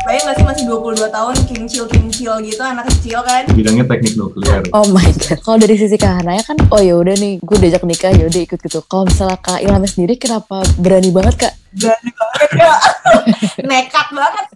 [0.00, 3.44] Bayang gak sih masih 22 tahun, kincil-kincil gitu, anak kecil kan.
[3.52, 4.64] Bidangnya teknik nuklir.
[4.72, 5.44] Oh my god.
[5.44, 8.40] Kalau dari sisi Kak Hanaya kan, oh ya udah nih, gue diajak nikah ya udah
[8.40, 8.80] ikut gitu.
[8.88, 11.52] Kalau misalnya Kak Ilham sendiri, kenapa berani banget Kak?
[11.76, 12.72] Berani banget ya.
[13.68, 14.46] Nekat banget.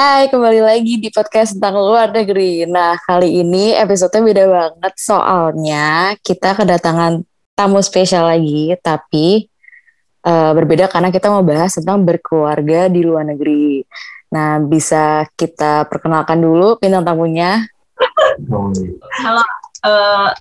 [0.00, 2.64] Hai, kembali lagi di podcast tentang luar negeri.
[2.64, 7.20] Nah, kali ini episode beda banget soalnya kita kedatangan
[7.52, 9.44] tamu spesial lagi, tapi
[10.24, 13.84] uh, berbeda karena kita mau bahas tentang berkeluarga di luar negeri.
[14.34, 17.70] Nah, bisa kita perkenalkan dulu bintang tamunya.
[19.22, 19.46] Halo,
[19.86, 20.34] uh,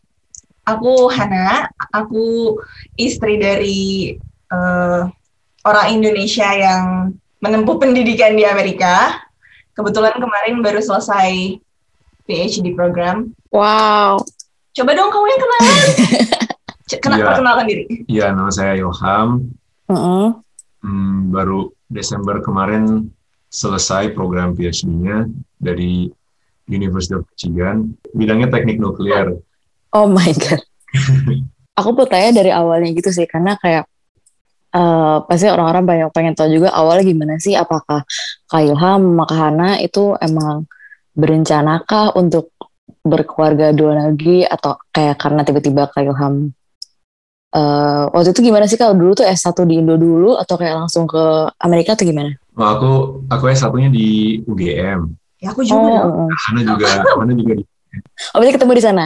[0.65, 1.69] aku Hana.
[1.93, 2.57] Aku
[2.97, 4.17] istri dari
[4.49, 5.05] uh,
[5.61, 9.21] orang Indonesia yang menempuh pendidikan di Amerika.
[9.77, 11.61] Kebetulan kemarin baru selesai
[12.25, 13.29] PhD program.
[13.53, 14.25] Wow.
[14.73, 15.89] Coba dong kamu yang kenalan.
[17.03, 17.85] Kenapa ya, perkenalkan diri?
[18.09, 19.53] Iya, nama saya Ilham.
[19.85, 20.25] Uh -uh.
[20.81, 23.12] Hmm, baru Desember kemarin
[23.53, 25.29] selesai program PhD-nya
[25.61, 26.09] dari
[26.65, 29.37] University of Michigan, bidangnya teknik nuklir.
[29.93, 30.61] Oh my god.
[31.79, 33.85] Aku bertanya dari awalnya gitu sih, karena kayak
[34.73, 38.01] uh, pasti orang-orang banyak pengen tahu juga awalnya gimana sih, apakah
[38.49, 40.65] Kak Ilham, Maka Hana itu emang
[41.13, 42.53] berencanakah untuk
[43.05, 46.55] berkeluarga dua negeri atau kayak karena tiba-tiba Kak Ilham
[47.53, 51.05] uh, waktu itu gimana sih kalau dulu tuh S1 di Indo dulu atau kayak langsung
[51.05, 52.33] ke Amerika atau gimana?
[52.53, 52.91] Oh, aku
[53.33, 55.09] aku S1-nya di UGM.
[55.41, 56.05] Ya aku juga.
[56.05, 56.29] Oh.
[56.29, 57.63] Karena juga mana juga di
[58.33, 59.05] Oh, berarti ketemu di sana?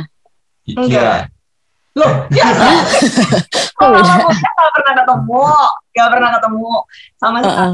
[0.68, 1.28] Iya.
[1.98, 2.46] Loh, ya.
[3.82, 5.44] oh, gak pernah ketemu,
[5.98, 6.72] gak pernah ketemu
[7.18, 7.74] sama uh -uh.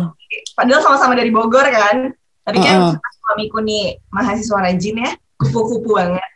[0.56, 2.16] Padahal sama-sama dari Bogor kan.
[2.48, 2.96] Tapi kan uh -uh.
[3.20, 6.30] suamiku nih mahasiswa rajin ya, kupu-kupu banget.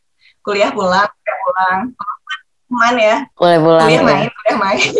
[0.43, 1.79] Kuliah pulang, kuliah pulang.
[2.67, 3.17] Main ya.
[3.33, 3.87] Kuliah pulang.
[3.87, 4.91] Kuliah main, kuliah main.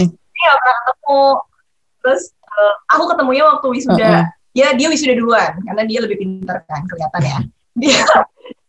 [0.00, 1.24] Ini gak pernah ketemu.
[1.98, 2.22] Terus
[2.58, 3.94] uh, aku ketemunya waktu wisuda.
[3.94, 4.26] Uh -uh.
[4.56, 7.38] Ya dia wisuda duluan karena dia lebih pintar kan kelihatan ya.
[7.78, 8.02] Dia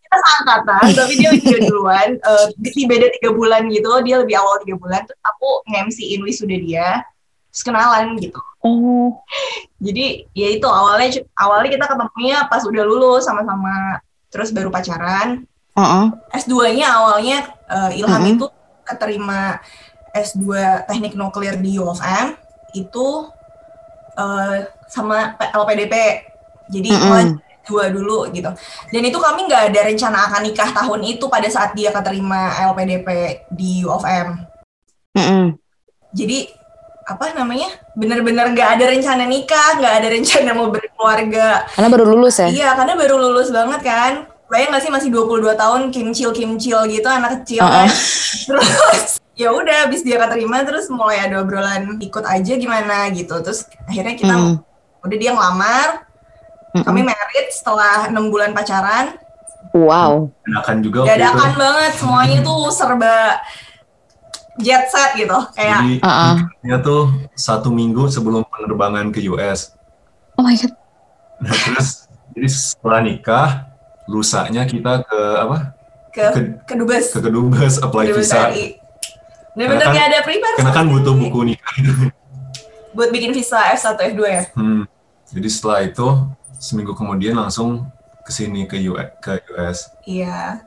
[0.06, 2.10] kita seangkatan tapi dia wisuda duluan.
[2.30, 3.89] Uh, di beda tiga bulan gitu.
[4.05, 5.02] Dia lebih awal tiga bulan.
[5.10, 7.02] Terus aku nge-MC-in wisuda dia.
[7.50, 8.38] Terus kenalan gitu.
[8.61, 9.17] Oh.
[9.86, 13.98] Jadi ya itu awalnya awalnya kita ketemunya pas udah lulus sama-sama
[14.30, 15.50] terus baru pacaran.
[15.73, 16.06] Uh -uh.
[16.38, 18.33] S2-nya awalnya uh, Ilham uh -uh.
[18.38, 18.45] itu
[18.86, 19.58] keterima
[20.14, 20.45] S2
[20.86, 22.33] Teknik Nuklir di UFM
[22.73, 23.08] itu
[24.20, 25.96] uh, sama LPDP.
[26.68, 27.30] Jadi mm -hmm.
[27.66, 28.52] dua dulu gitu.
[28.92, 33.08] Dan itu kami nggak ada rencana akan nikah tahun itu pada saat dia keterima LPDP
[33.48, 34.44] di UFM.
[35.16, 35.46] Mm -hmm.
[36.12, 36.60] Jadi
[37.10, 42.38] apa namanya benar-benar nggak ada rencana nikah nggak ada rencana mau berkeluarga karena baru lulus
[42.38, 46.86] ya iya karena baru lulus banget kan bayang nggak sih masih 22 tahun kimcil kimcil
[46.86, 47.74] gitu anak kecil uh -uh.
[47.74, 47.90] kan
[48.46, 53.39] terus ya udah habis dia keterima terus mulai ada obrolan ikut aja gimana gitu.
[53.39, 54.55] Terus akhirnya kita mm.
[55.08, 55.89] udah dia ngelamar
[56.76, 59.16] mm kami married setelah enam bulan pacaran.
[59.72, 60.30] Wow.
[60.44, 63.42] Dadakan juga dadakan banget semuanya tuh serba
[64.60, 65.39] jet set gitu.
[65.56, 66.80] Kayak jadi uh -uh.
[66.83, 69.80] tuh satu minggu sebelum penerbangan ke US
[70.39, 70.71] oh my god.
[71.44, 73.50] Nah, terus jadi setelah nikah
[74.08, 75.58] lusanya kita ke apa?
[76.10, 78.50] Ke ke, ke Dubes ke Kedubes apply Kedubes visa
[79.59, 81.75] Bener-bener kan, ada prepare Karena kan butuh buku nikah
[82.95, 84.43] Buat bikin visa F1, F2 ya?
[84.55, 84.87] Hmm.
[85.30, 86.08] Jadi setelah itu,
[86.58, 87.86] seminggu kemudian langsung
[88.23, 89.93] ke sini ke US, ke US.
[90.08, 90.64] Iya.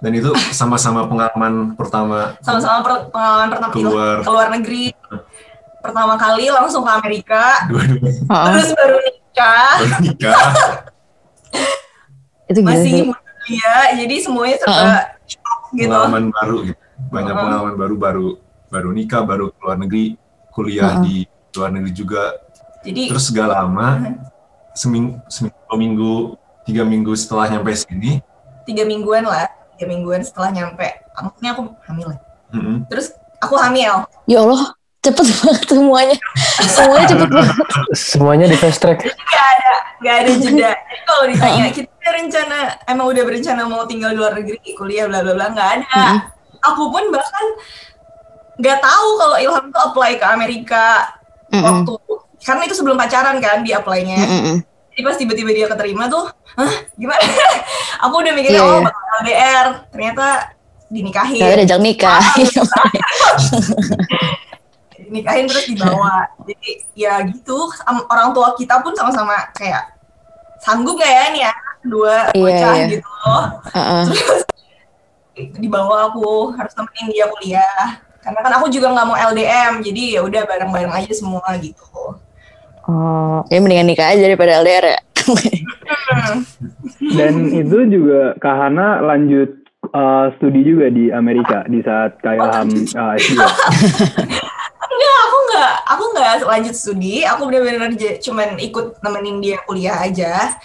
[0.00, 2.38] Dan itu sama-sama pengalaman pertama.
[2.40, 4.94] Sama-sama per pengalaman pertama keluar, keluar negeri.
[5.84, 7.68] Pertama kali langsung ke Amerika.
[7.68, 8.08] Dua-dua.
[8.24, 9.72] Terus baru nikah.
[9.76, 10.42] Baru nikah.
[12.46, 15.02] itu Masih muda, jadi semuanya serba uh -uh.
[15.76, 15.90] gitu.
[15.92, 17.44] Pengalaman baru gitu banyak uh -huh.
[17.44, 18.28] pengalaman baru baru
[18.72, 20.16] baru nikah baru keluar negeri
[20.50, 21.04] kuliah uh -huh.
[21.04, 21.16] di
[21.56, 22.22] luar negeri juga.
[22.86, 24.14] Jadi terus gak lama uh -huh.
[24.72, 26.14] seminggu seminggu dua minggu
[26.66, 28.20] tiga minggu setelah nyampe sini.
[28.66, 29.46] Tiga mingguan lah
[29.76, 30.88] tiga mingguan setelah nyampe.
[31.16, 32.18] Maksudnya aku hamil ya?
[32.18, 32.76] Uh -huh.
[32.88, 33.06] terus
[33.38, 34.08] aku hamil.
[34.26, 34.72] Ya Allah
[35.04, 36.16] cepet banget semuanya.
[36.66, 37.56] Semuanya cepet banget.
[37.94, 39.04] Semuanya di fast track.
[39.04, 40.72] Gak ada gak ada jeda.
[40.90, 42.56] Jadi kalau ditanya kita rencana
[42.90, 45.86] emang udah berencana mau tinggal di luar negeri kuliah bla bla bla nggak ada.
[45.92, 46.35] Uh -huh
[46.72, 47.46] aku pun bahkan
[48.56, 51.12] nggak tahu kalau Ilham tuh apply ke Amerika
[51.52, 51.64] mm -mm.
[51.64, 51.92] waktu
[52.46, 54.22] karena itu sebelum pacaran kan di apply-nya.
[54.22, 54.56] Mm -mm.
[54.96, 56.24] Jadi pas tiba-tiba dia keterima tuh,
[56.56, 57.20] Hah, gimana?
[58.06, 58.86] aku udah mikirnya yeah, oh iya.
[58.88, 60.26] bakal LDR, ternyata
[60.88, 61.40] dinikahin.
[61.42, 62.22] Ternyata diajak nikah.
[65.04, 66.24] dinikahin terus dibawa.
[66.48, 67.68] Jadi ya gitu,
[68.08, 70.00] orang tua kita pun sama-sama kayak
[70.64, 71.52] sanggup gak ya nih ya
[71.84, 72.88] dua yeah, bocah yeah.
[72.88, 73.10] gitu.
[73.12, 74.04] Uh -uh.
[74.08, 74.45] Terus
[75.58, 80.20] dibawa aku harus temenin dia kuliah karena kan aku juga nggak mau LDM jadi ya
[80.26, 81.84] udah bareng-bareng aja semua gitu
[82.88, 85.00] oh ya mendingan nikah aja daripada LDR ya
[87.18, 89.50] Dan itu juga Kahana lanjut
[89.90, 93.38] uh, studi juga di Amerika di saat kayak Ilham uh, S2.
[94.86, 97.14] enggak, aku enggak, aku enggak lanjut studi.
[97.26, 97.90] Aku benar-benar
[98.22, 100.56] cuman ikut nemenin dia kuliah aja.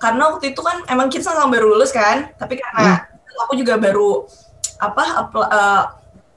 [0.00, 3.09] Karena waktu itu kan emang kita sama baru lulus kan, tapi karena hmm.
[3.46, 4.26] Aku juga baru
[4.80, 5.84] apa uh,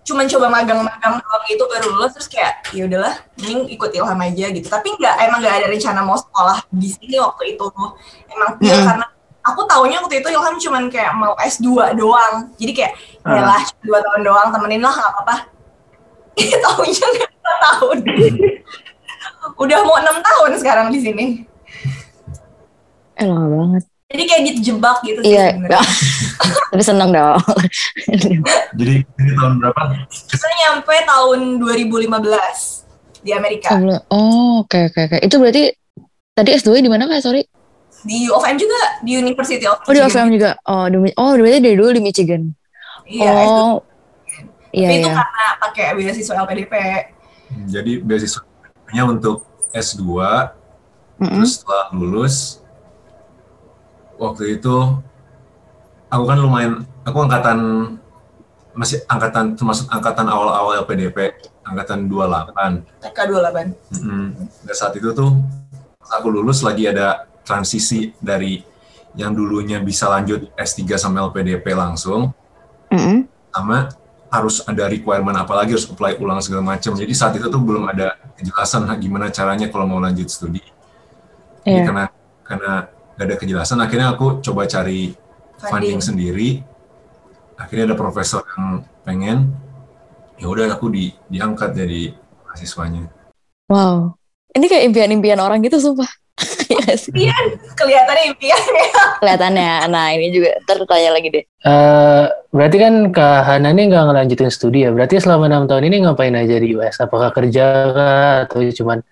[0.04, 4.46] cuman coba magang-magang doang gitu baru lulus terus kayak ya udahlah mending ikut ilham aja
[4.52, 4.68] gitu.
[4.68, 7.66] Tapi nggak emang nggak ada rencana mau sekolah di sini waktu itu.
[8.28, 8.84] Emang mm.
[8.84, 9.08] karena
[9.48, 12.52] aku tahunya waktu itu ilham cuman kayak mau S2 doang.
[12.60, 12.94] Jadi kayak
[13.24, 13.32] uh.
[13.32, 15.36] ya lah dua tahun doang temenin lah nggak apa-apa.
[16.66, 17.32] Tahunya nggak
[17.62, 17.98] tahun.
[19.64, 21.26] Udah mau enam tahun sekarang di sini.
[23.16, 25.58] Eh lama banget jadi kayak dijebak gitu sih iya.
[26.74, 27.38] Tapi seneng dong.
[28.82, 29.82] Jadi ini tahun berapa?
[30.10, 33.78] Kita nyampe tahun 2015 di Amerika.
[34.10, 35.18] Oh, oke okay, oke okay, oke.
[35.18, 35.20] Okay.
[35.22, 35.64] Itu berarti
[36.34, 37.22] tadi S2 di mana Kak?
[37.22, 37.46] Sorry.
[38.04, 39.90] Di UFM juga, di University of Michigan.
[39.90, 40.50] Oh, di UFM juga.
[40.66, 42.42] Oh, di, oh berarti dari dulu di Michigan.
[43.06, 43.86] Iya, oh.
[44.74, 45.06] Iya, Tapi iya.
[45.06, 46.74] itu karena pakai beasiswa LPDP.
[47.54, 50.10] Hmm, jadi beasiswanya untuk S2, mm
[51.22, 51.30] -hmm.
[51.38, 52.63] terus setelah lulus
[54.24, 54.76] waktu itu
[56.08, 57.60] aku kan lumayan aku angkatan
[58.74, 61.38] masih angkatan termasuk angkatan awal-awal LPDP
[61.68, 64.28] angkatan 28 TK 28 mm -hmm.
[64.66, 65.32] Dan saat itu tuh
[66.10, 68.64] aku lulus lagi ada transisi dari
[69.14, 72.34] yang dulunya bisa lanjut S3 sama LPDP langsung
[72.90, 73.18] mm -hmm.
[73.54, 73.78] sama
[74.34, 77.86] harus ada requirement apa lagi harus apply ulang segala macam jadi saat itu tuh belum
[77.86, 80.58] ada kejelasan gimana caranya kalau mau lanjut studi
[81.62, 81.78] yeah.
[81.78, 82.06] jadi karena
[82.42, 82.74] karena
[83.18, 83.80] gak ada kejelasan.
[83.82, 85.14] Akhirnya aku coba cari
[85.60, 86.50] funding, funding sendiri.
[87.58, 89.54] Akhirnya ada profesor yang pengen.
[90.42, 93.08] Ya udah aku di diangkat jadi mahasiswanya.
[93.70, 94.18] Wow.
[94.54, 96.10] Ini kayak impian-impian orang gitu sumpah.
[96.74, 97.46] Iya, impian
[97.78, 98.88] kelihatannya impian ya.
[99.22, 99.74] Kelihatannya.
[99.94, 101.44] Nah ini juga tertanya lagi deh.
[101.62, 104.90] Uh, berarti kan kak Hana ini nggak ngelanjutin studi ya?
[104.90, 109.06] Berarti selama enam tahun ini ngapain aja di US apakah kerja kah, atau cuman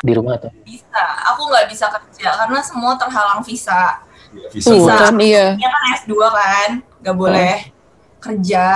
[0.00, 0.50] di rumah atau?
[0.64, 1.02] Bisa,
[1.32, 4.00] aku nggak bisa kerja karena semua terhalang visa.
[4.30, 5.46] Iya, visa, visa kan iya.
[5.58, 6.70] kan S2 kan,
[7.04, 7.72] nggak boleh hmm.
[8.20, 8.66] kerja.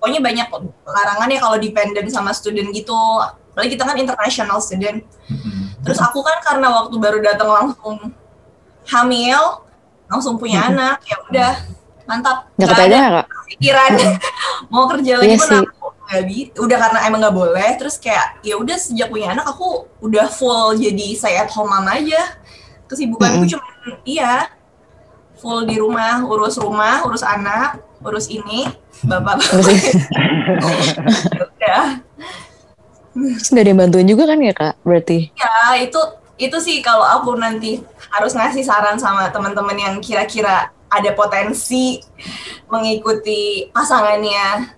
[0.00, 0.48] Pokoknya banyak
[0.82, 2.98] larangan ya kalau dependent sama student gitu.
[3.52, 5.04] Apalagi kita kan international student.
[5.28, 5.76] Hmm.
[5.84, 8.10] Terus aku kan karena waktu baru datang langsung
[8.88, 9.62] hamil,
[10.10, 10.70] langsung punya hmm.
[10.74, 11.52] anak, ya udah
[12.08, 12.50] mantap.
[12.58, 13.90] Gak, gak ada pikiran
[14.72, 15.81] mau kerja lagi iya pun aku
[16.12, 20.28] nggak udah karena emang nggak boleh terus kayak ya udah sejak punya anak aku udah
[20.28, 22.36] full jadi saya at home mama aja.
[22.84, 23.52] Kesibukanku mm -hmm.
[23.56, 23.66] cuma
[24.04, 24.52] iya
[25.40, 28.68] full di rumah urus rumah urus anak urus ini
[29.08, 29.74] bapak bapak
[31.56, 31.84] udah.
[33.12, 35.32] Terus gak ada yang bantuin juga kan ya kak berarti?
[35.36, 36.00] Ya itu
[36.36, 37.80] itu sih kalau aku nanti
[38.12, 42.00] harus ngasih saran sama teman-teman yang kira-kira ada potensi
[42.68, 44.76] mengikuti pasangannya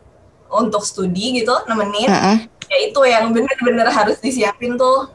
[0.50, 2.10] untuk studi gitu nemenin.
[2.10, 2.38] Uh -uh.
[2.64, 5.10] ya itu yang bener-bener harus disiapin tuh.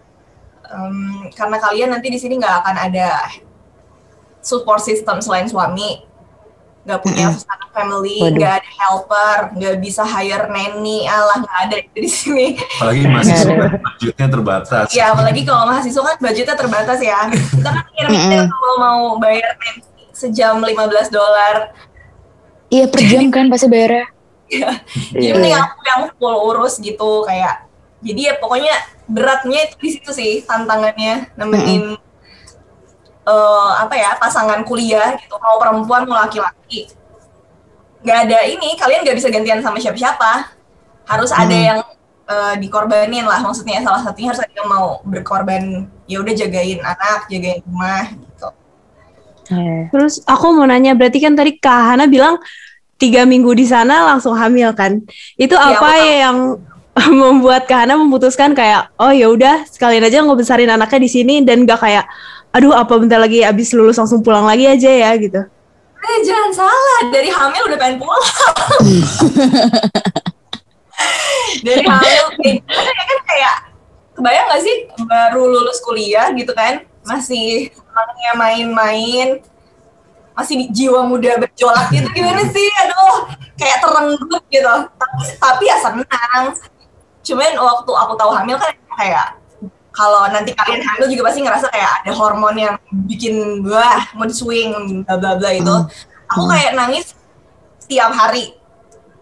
[0.70, 3.10] Um, karena kalian nanti di sini nggak akan ada
[4.42, 6.06] support system selain suami.
[6.86, 7.58] Nggak punya uh -uh.
[7.70, 12.48] family nggak ada helper nggak bisa hire nanny Allah nggak ada di sini.
[12.78, 14.88] Apalagi mahasiswa kan budgetnya terbatas.
[14.94, 17.20] Ya apalagi kalau mahasiswa kan budgetnya terbatas ya.
[17.30, 19.82] Kita kan mikir-mikir kalau mau bayar nanny
[20.14, 20.76] sejam 15
[21.16, 21.72] dolar.
[22.70, 24.19] Iya per jam kan pasti bayarnya
[24.50, 24.82] Iya.
[25.14, 25.36] Jadi yeah.
[25.38, 28.76] mending aku yang full urus gitu kayak jadi ya pokoknya
[29.06, 33.28] beratnya itu di situ sih tantangannya nemenin mm -hmm.
[33.28, 36.90] uh, apa ya pasangan kuliah gitu mau perempuan mau laki-laki
[38.00, 40.56] nggak ada ini kalian nggak bisa gantian sama siapa-siapa
[41.04, 41.42] harus mm.
[41.44, 41.80] ada yang
[42.30, 47.28] uh, dikorbanin lah maksudnya salah satunya harus ada yang mau berkorban ya udah jagain anak
[47.28, 48.50] jagain rumah gitu.
[49.90, 52.38] Terus aku mau nanya berarti kan tadi Kak Hana bilang
[53.00, 55.00] tiga minggu di sana langsung hamil kan.
[55.40, 56.38] Itu ya, apa yang
[57.24, 61.64] membuat Kahana memutuskan kayak oh ya udah sekalian aja nggak besarin anaknya di sini dan
[61.64, 62.06] gak kayak
[62.52, 65.40] aduh apa bentar lagi abis lulus langsung pulang lagi aja ya gitu.
[66.00, 67.00] Eh jangan salah.
[67.08, 68.20] Dari hamil udah pengen pulang.
[71.66, 72.62] Dari hamil kayak
[73.08, 73.56] kan kayak
[74.20, 74.76] kebayang gak sih
[75.08, 77.72] baru lulus kuliah gitu kan masih
[78.36, 79.40] main-main
[80.40, 82.08] masih jiwa muda berjolak gitu.
[82.16, 82.68] Gimana sih?
[82.88, 83.28] Aduh
[83.60, 84.74] kayak terenggut gitu.
[84.96, 86.46] Tapi tapi ya senang.
[87.20, 89.36] Cuman waktu aku tahu hamil kan kayak
[89.92, 92.76] kalau nanti kalian hamil juga pasti ngerasa kayak ada hormon yang
[93.10, 96.32] bikin wah mood swing bla bla bla itu hmm.
[96.32, 97.12] aku kayak nangis
[97.84, 98.56] setiap hari.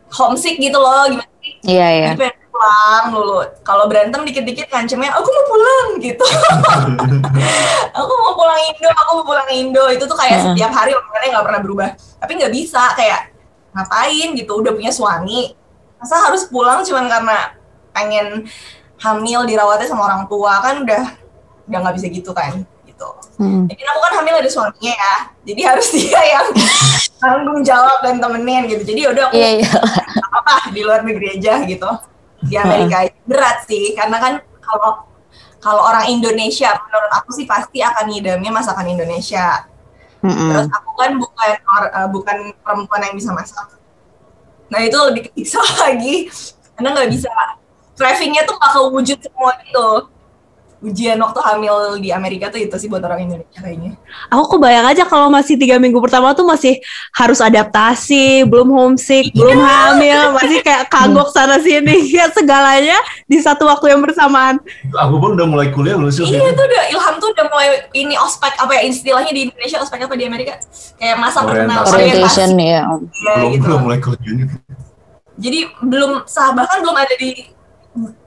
[0.07, 1.51] Homesick gitu loh gimana sih?
[1.67, 2.09] Iya iya
[2.57, 6.25] pulang dulu kalau berantem dikit-dikit ngancemnya aku mau pulang gitu
[8.01, 11.45] aku mau pulang Indo aku mau pulang Indo itu tuh kayak setiap hari omongannya nggak
[11.45, 13.29] pernah berubah tapi nggak bisa kayak
[13.77, 15.53] ngapain gitu udah punya suami
[16.01, 17.37] masa harus pulang cuman karena
[17.93, 18.49] pengen
[18.97, 21.03] hamil dirawatnya sama orang tua kan udah
[21.69, 22.65] udah nggak bisa gitu kan
[22.97, 23.09] gitu.
[23.37, 23.69] Hmm.
[23.69, 26.47] Jadi aku kan hamil ada suaminya ya, jadi harus dia yang
[27.21, 28.81] tanggung jawab dan temenin gitu.
[28.81, 29.73] Jadi ya udah aku yeah, yeah.
[30.33, 31.85] apa di luar negeri aja gitu.
[32.43, 35.07] Di Amerika berat sih, karena kan kalau
[35.57, 39.65] kalau orang Indonesia menurut aku sih pasti akan ngidamnya masakan Indonesia.
[40.21, 40.49] Mm -hmm.
[40.53, 43.67] Terus aku kan bukan or, uh, bukan perempuan yang bisa masak.
[44.69, 46.29] Nah itu lebih kesiksa lagi
[46.77, 47.29] karena nggak bisa
[47.97, 49.89] cravingnya tuh bakal wujud semua gitu
[50.77, 53.97] ujian waktu hamil di Amerika tuh itu sih buat orang Indonesia kayaknya.
[54.29, 56.77] Aku kebayang aja kalau masih tiga minggu pertama tuh masih
[57.17, 59.37] harus adaptasi, belum homesick, yeah.
[59.41, 64.61] belum hamil, masih kayak kagok sana sini, ya segalanya di satu waktu yang bersamaan.
[64.93, 66.29] Aku pun udah mulai kuliah loh sih.
[66.29, 67.67] Iya tuh udah Ilham tuh udah mulai
[67.97, 70.61] ini ospek apa ya istilahnya di Indonesia ospek apa di Amerika
[71.01, 72.85] kayak masa perkenalan orientation ya.
[72.85, 73.65] ya belum, gitu.
[73.65, 74.45] belum mulai kuliah.
[75.37, 77.56] Jadi belum sah bahkan belum ada di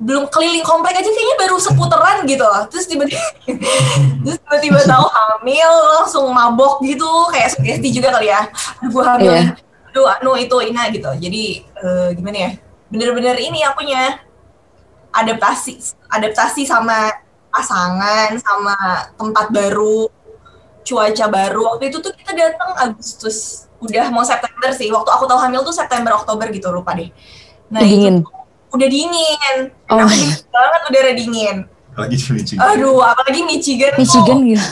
[0.02, 2.46] belum keliling komplek aja kayaknya baru seputaran gitu.
[2.70, 3.24] Terus tiba-tiba
[4.26, 7.08] terus tiba-tiba tahu hamil langsung mabok gitu.
[7.30, 8.50] Kayak sugesti juga kali ya.
[8.90, 9.32] Gue hamil.
[9.32, 9.54] Yeah.
[9.90, 11.10] aduh anu itu ina gitu.
[11.18, 12.50] Jadi uh, gimana ya?
[12.90, 14.22] Bener-bener ini akunya.
[15.10, 17.10] Adaptasi adaptasi sama
[17.50, 18.74] pasangan sama
[19.18, 20.06] tempat baru
[20.86, 21.60] cuaca baru.
[21.74, 23.66] Waktu itu tuh kita datang Agustus.
[23.82, 24.90] Udah mau September sih.
[24.90, 27.10] Waktu aku tahu hamil tuh September Oktober gitu lupa deh.
[27.70, 28.22] Nah dingin.
[28.22, 28.39] itu,
[28.74, 29.56] udah dingin.
[29.90, 30.02] Oh.
[30.02, 31.56] Aku dingin banget udara dingin.
[31.90, 32.60] Apalagi di Michigan.
[32.64, 33.92] Aduh, apalagi Michigan.
[33.98, 34.68] Michigan gitu.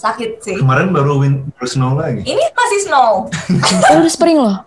[0.00, 0.56] Sakit sih.
[0.56, 2.24] Kemarin baru win, baru snow lagi.
[2.24, 3.28] Ini masih snow.
[3.88, 4.64] oh, udah spring loh.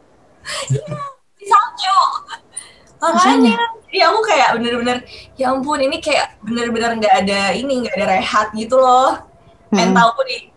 [0.69, 0.83] Iya,
[1.39, 1.97] di salju.
[3.03, 3.57] Makanya,
[3.91, 4.97] ya aku kayak bener-bener,
[5.35, 9.19] ya ampun ini kayak bener-bener nggak ada ini, nggak ada rehat gitu loh.
[9.73, 9.91] Hmm.
[9.91, 10.53] Mentalku di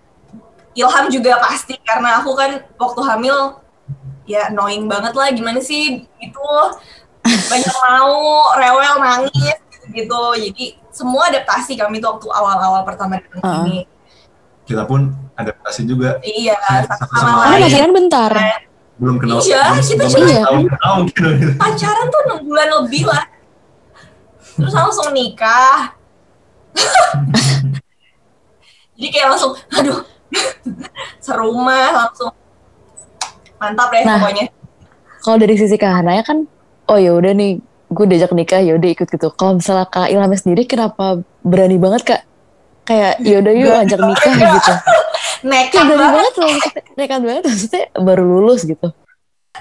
[0.77, 3.65] Ilham juga pasti karena aku kan waktu hamil
[4.29, 6.49] ya annoying banget lah gimana sih itu
[7.47, 8.15] banyak mau
[8.59, 9.59] rewel nangis
[9.95, 13.65] gitu jadi semua adaptasi kami tuh waktu awal-awal pertama datang uh.
[13.67, 13.87] ini
[14.67, 16.19] kita pun adaptasi juga.
[16.27, 16.59] Iya
[16.91, 18.31] sama lain pacaran bentar.
[18.99, 19.39] Belum kenal.
[19.39, 20.43] Iya kita juga iya.
[20.43, 21.55] tahun, gitu.
[21.55, 23.25] pacaran tuh enam bulan lebih lah.
[24.59, 25.95] Terus langsung nikah.
[28.99, 30.03] Jadi kayak langsung aduh
[31.25, 32.35] serumah langsung.
[33.57, 34.53] Mantap deh nah, pokoknya.
[35.25, 36.45] kalau dari sisi Kahana ya kan
[36.87, 39.29] oh ya udah nih gue diajak nikah ya udah ikut gitu.
[39.35, 42.23] Kalau misalnya kak Ilham sendiri kenapa berani banget kak?
[42.87, 44.73] Kayak ya udah yuk ajak nikah gitu.
[45.51, 46.35] Nekat berani banget.
[46.41, 46.55] loh
[46.97, 48.89] nekat banget maksudnya baru lulus gitu.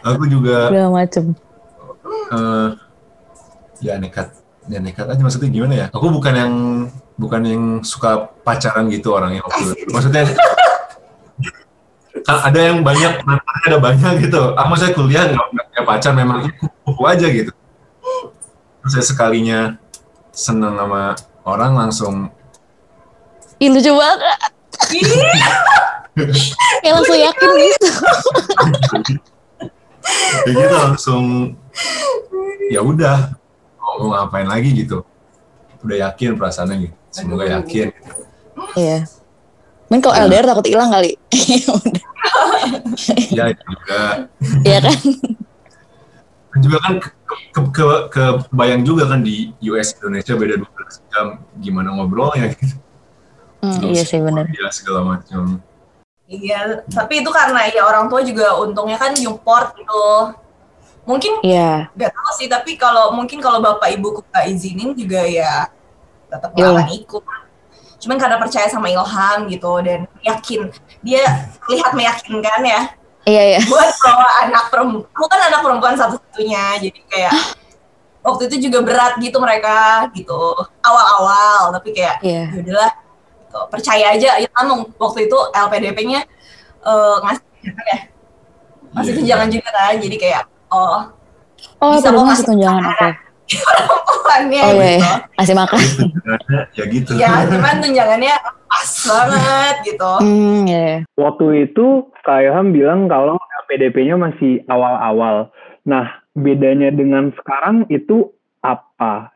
[0.02, 1.36] Aku juga segala macem.
[2.32, 2.74] Uh,
[3.84, 4.32] ya nekat
[4.72, 5.86] ya nekat aja maksudnya gimana ya?
[5.92, 6.54] Aku bukan yang
[7.20, 10.24] bukan yang suka pacaran gitu orangnya waktu maksudnya
[12.26, 13.14] kan ada yang banyak
[13.68, 14.56] ada banyak gitu.
[14.58, 16.50] Aku saya kuliah nggak punya pacar memang
[16.96, 17.52] kupu aja gitu.
[18.80, 19.60] Terus saya sekalinya
[20.32, 22.32] seneng sama orang langsung
[23.60, 24.20] Ih, lucu banget.
[26.84, 27.90] Kayak langsung yakin gitu.
[30.48, 31.24] Ya gitu langsung
[32.72, 33.36] ya udah
[33.76, 35.04] mau ngapain lagi gitu.
[35.84, 36.96] Udah yakin perasaannya gitu.
[37.12, 37.92] Semoga yakin
[38.76, 39.08] iya.
[39.88, 41.14] Mungkin kalau LDR takut hilang kali.
[43.38, 44.02] ya juga.
[44.66, 44.98] Iya kan?
[46.64, 47.10] Juga kan ke,
[47.52, 51.28] ke, ke, ke bayang juga kan di US Indonesia beda 12 jam
[51.60, 52.76] gimana ngobrolnya gitu.
[53.66, 54.46] Hmm, iya sih benar.
[54.48, 55.60] Iya segala macam.
[56.26, 60.06] Iya, tapi itu karena ya orang tua juga untungnya kan Newport gitu.
[61.06, 61.90] Mungkin Iya.
[61.94, 62.12] Yeah.
[62.14, 65.70] tahu sih, tapi kalau mungkin kalau bapak ibu nggak izinin juga ya
[66.30, 66.74] tetap yeah.
[66.74, 67.24] akan ikut
[67.96, 70.70] cuman karena percaya sama Ilham gitu dan yakin
[71.02, 71.24] dia
[71.72, 72.82] lihat meyakinkan ya
[73.26, 77.34] iya iya buat bawa anak perempuan aku kan anak perempuan satu-satunya jadi kayak
[78.26, 80.38] waktu itu juga berat gitu mereka gitu
[80.82, 82.50] awal-awal tapi kayak yeah.
[82.50, 83.60] ya udahlah gitu.
[83.70, 86.22] percaya aja Ilham waktu itu LPDP-nya
[86.86, 87.98] uh, ngasih ya
[88.96, 89.18] masih yeah.
[89.22, 91.02] tunjangan juga kan jadi kayak oh
[91.82, 93.14] oh bisa kok ngasih tunjangan oke okay
[94.36, 95.14] perempuannya oh, iya, iya.
[95.38, 95.80] Kasih makan.
[96.78, 97.12] ya gitu.
[97.16, 100.14] Ya, cuman tunjangannya pas banget gitu.
[100.22, 100.96] Hmm, yeah.
[101.16, 103.38] Waktu itu Kak Ilham bilang kalau
[103.70, 105.54] PDP-nya masih awal-awal.
[105.86, 108.34] Nah, bedanya dengan sekarang itu
[108.66, 109.30] apa?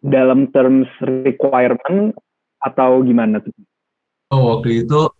[0.00, 2.16] Dalam terms requirement
[2.64, 3.52] atau gimana tuh?
[4.32, 5.12] Oh, waktu itu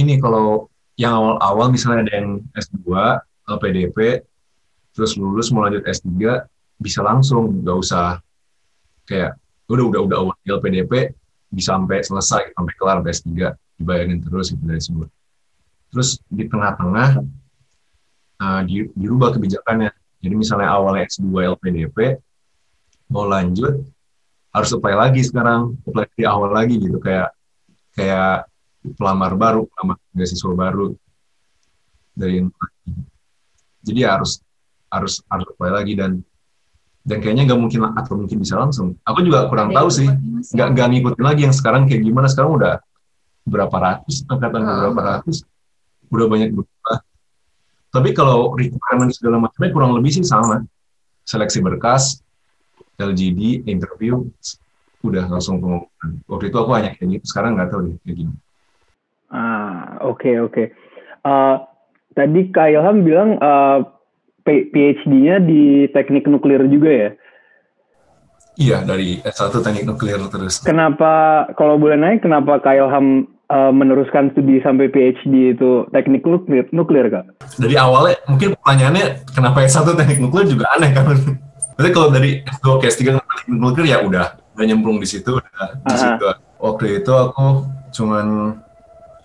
[0.00, 2.88] ini kalau yang awal-awal misalnya ada yang S2,
[3.48, 4.24] LPDP,
[4.96, 6.08] terus lulus mau lanjut S3,
[6.80, 8.18] bisa langsung nggak usah
[9.04, 9.36] kayak
[9.68, 11.14] udah udah udah awal PDP
[11.52, 15.06] bisa sampai selesai sampai kelar S3 dibayarin terus gitu dari semua
[15.92, 17.20] terus di tengah-tengah
[18.40, 19.92] uh, di, dirubah kebijakannya.
[20.22, 22.16] Jadi misalnya awalnya S2 LPDP
[23.12, 23.84] mau lanjut
[24.56, 25.76] harus apply lagi sekarang.
[25.84, 27.30] Apply di awal lagi gitu kayak
[27.92, 28.48] kayak
[28.96, 30.96] pelamar baru pelamar beasiswa baru.
[32.16, 32.40] Dari
[33.82, 34.40] jadi ya harus
[34.88, 36.22] harus harus apply lagi dan
[37.02, 38.94] dan kayaknya nggak mungkin atau mungkin bisa langsung.
[39.02, 40.06] Aku juga kurang tahu sih,
[40.54, 42.30] nggak nggak ngikutin lagi yang sekarang kayak gimana.
[42.30, 42.78] Sekarang udah
[43.42, 44.78] berapa ratus angkatan hmm.
[44.86, 45.42] berapa ratus,
[46.12, 46.98] udah banyak berubah.
[47.92, 50.64] Tapi kalau requirement segala macamnya kurang lebih sih sama.
[51.24, 52.20] Seleksi berkas,
[53.00, 54.26] LGD, interview,
[55.02, 56.10] udah langsung pengumuman.
[56.28, 58.34] Waktu itu aku hanya kayak gitu, sekarang nggak tahu deh kayak gini.
[59.32, 60.52] Ah, oke okay, oke.
[60.52, 60.66] Okay.
[61.22, 61.62] Uh,
[62.12, 63.86] tadi Kak Ilham bilang uh,
[64.44, 67.10] PhD-nya di teknik nuklir juga ya?
[68.52, 70.60] Iya, dari S1 teknik nuklir terus.
[70.60, 76.64] Kenapa, kalau boleh naik, kenapa Kak Ilham uh, meneruskan studi sampai PhD itu teknik nuklir,
[76.72, 77.36] nuklir Kak?
[77.60, 81.12] Dari awalnya, mungkin pertanyaannya kenapa S1 teknik nuklir juga aneh kan?
[81.76, 83.86] Berarti kalau dari S2 ke S3 teknik nuklir?
[83.92, 86.26] Ya udah, udah nyemplung di situ, udah di situ.
[86.56, 88.56] Waktu itu aku cuman,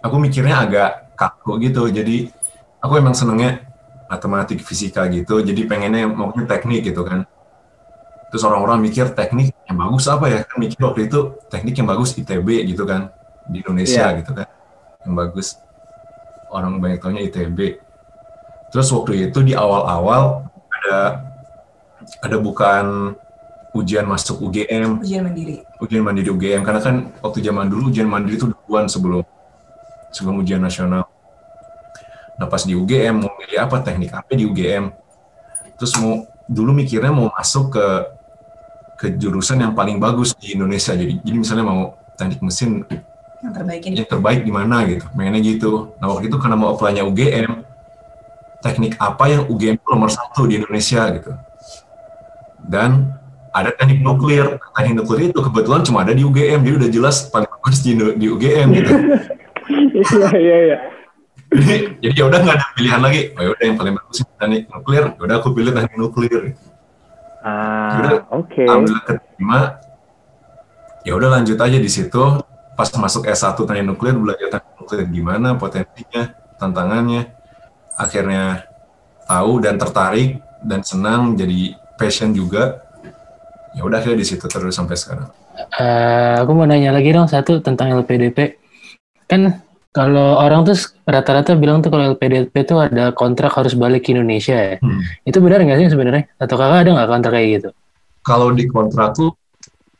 [0.03, 2.29] aku mikirnya agak kaku gitu, jadi
[2.83, 3.63] aku emang senengnya
[4.11, 5.39] matematik fisika gitu.
[5.39, 7.23] Jadi pengennya maunya teknik gitu kan.
[8.27, 10.43] Terus orang-orang mikir teknik yang bagus apa ya?
[10.43, 13.16] Kan mikir waktu itu teknik yang bagus ITB gitu kan
[13.49, 14.17] di Indonesia yeah.
[14.19, 14.47] gitu kan.
[15.07, 15.47] Yang bagus
[16.51, 17.83] orang banyak taunya ITB
[18.67, 21.23] terus waktu itu di awal-awal ada
[22.23, 23.15] ada bukan
[23.75, 25.55] ujian masuk UGM ujian mandiri.
[25.79, 29.23] Ujian mandiri UGM karena kan waktu zaman dulu ujian mandiri itu duluan sebelum
[30.11, 31.05] sebelum ujian nasional.
[32.37, 33.81] Nah pas di UGM mau milih apa?
[33.81, 34.93] Teknik apa di UGM.
[35.77, 37.85] Terus mau dulu mikirnya mau masuk ke
[38.97, 40.97] ke jurusan yang paling bagus di Indonesia.
[40.97, 42.81] Jadi jadi misalnya mau teknik mesin
[43.43, 43.95] yang terbaik ini.
[44.01, 45.05] Yang terbaik di mana gitu.
[45.13, 45.71] Pengennya gitu.
[46.01, 47.51] Nah waktu itu karena mau apply-nya UGM,
[48.65, 51.31] teknik apa yang UGM nomor satu di Indonesia gitu.
[52.65, 53.13] Dan
[53.53, 54.57] ada teknik nuklir.
[54.73, 58.25] Teknik nuklir itu kebetulan cuma ada di UGM, jadi udah jelas paling bagus di, di
[58.27, 58.91] UGM gitu.
[59.97, 60.77] Iya, iya, iya
[61.47, 64.61] jadi jadi ya udah nggak ada pilihan lagi oh ya udah yang paling bagus teknik
[64.67, 66.41] nuklir ya udah aku pilih teknik nuklir
[67.43, 68.65] ah ya oke okay.
[68.67, 69.59] alhamdulillah keterima
[71.07, 72.23] ya udah lanjut aja di situ
[72.77, 77.33] pas masuk S1 teknik nuklir belajar teknik nuklir gimana potensinya tantangannya
[77.97, 78.69] akhirnya
[79.25, 82.85] tahu dan tertarik dan senang jadi passion juga
[83.73, 87.59] ya udah akhirnya di situ terus sampai sekarang uh, aku mau nanya lagi dong satu
[87.65, 88.61] tentang LPDP
[89.25, 89.65] kan
[89.97, 90.77] kalau orang tuh
[91.09, 94.77] rata-rata bilang tuh kalau LPDP tuh ada kontrak harus balik ke Indonesia ya.
[94.77, 95.01] Hmm.
[95.25, 96.29] Itu benar nggak sih sebenarnya?
[96.37, 97.69] Atau kakak ada nggak kontrak kayak gitu?
[98.21, 99.33] Kalau di kontrak tuh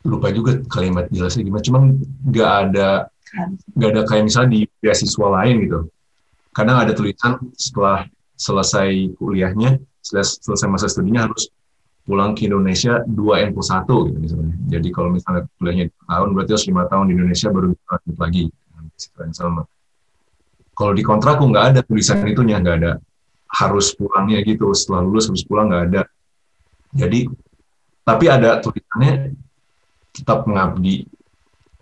[0.08, 1.64] lupa juga kalimat jelasnya gimana.
[1.64, 1.84] Cuman
[2.32, 2.90] nggak ada
[3.76, 5.80] nggak ada kayak misalnya di beasiswa lain gitu.
[6.56, 8.08] Kadang ada tulisan setelah
[8.40, 11.52] selesai kuliahnya, selesai, masa studinya harus
[12.08, 14.56] pulang ke Indonesia 2 N plus 1 gitu misalnya.
[14.72, 18.44] Jadi kalau misalnya kuliahnya tahun berarti harus lima tahun di Indonesia baru lanjut lagi
[19.36, 19.68] sama
[20.78, 23.02] kalau di kontrak nggak ada tulisan itunya, nggak ada
[23.50, 24.70] harus pulangnya gitu.
[24.78, 26.02] Setelah lulus harus pulang nggak ada.
[26.94, 27.26] Jadi,
[28.06, 29.34] tapi ada tulisannya
[30.18, 31.06] tetap mengabdi.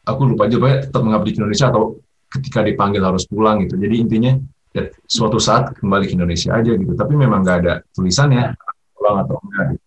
[0.05, 1.83] Aku lupa aja, pokoknya tetap mengabdi di Indonesia atau
[2.29, 3.79] ketika dipanggil harus pulang gitu.
[3.79, 4.33] Jadi intinya
[4.75, 6.93] ya, suatu saat kembali ke Indonesia aja gitu.
[6.93, 8.53] Tapi memang nggak ada tulisannya
[8.93, 9.65] pulang atau enggak.
[9.73, 9.83] Gitu.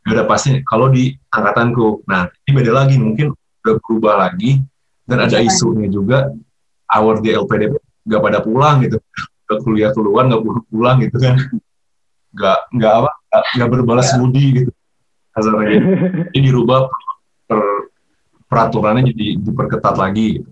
[0.00, 0.50] Gak ada pasti.
[0.64, 2.96] Kalau di angkatanku, nah ini beda lagi.
[2.96, 4.64] Mungkin udah berubah lagi
[5.04, 6.32] dan ada isunya juga
[6.88, 7.76] hour di LPDP
[8.08, 8.96] nggak pada pulang gitu
[9.44, 10.42] ke kuliah keluar nggak
[10.72, 11.36] pulang gitu kan
[12.32, 13.10] nggak nggak apa
[13.58, 14.16] nggak berbalas ya.
[14.22, 14.70] budi gitu
[15.40, 15.66] kasarnya
[16.36, 16.92] ini dirubah
[17.48, 17.60] per,
[18.46, 20.50] peraturannya jadi diperketat lagi gitu.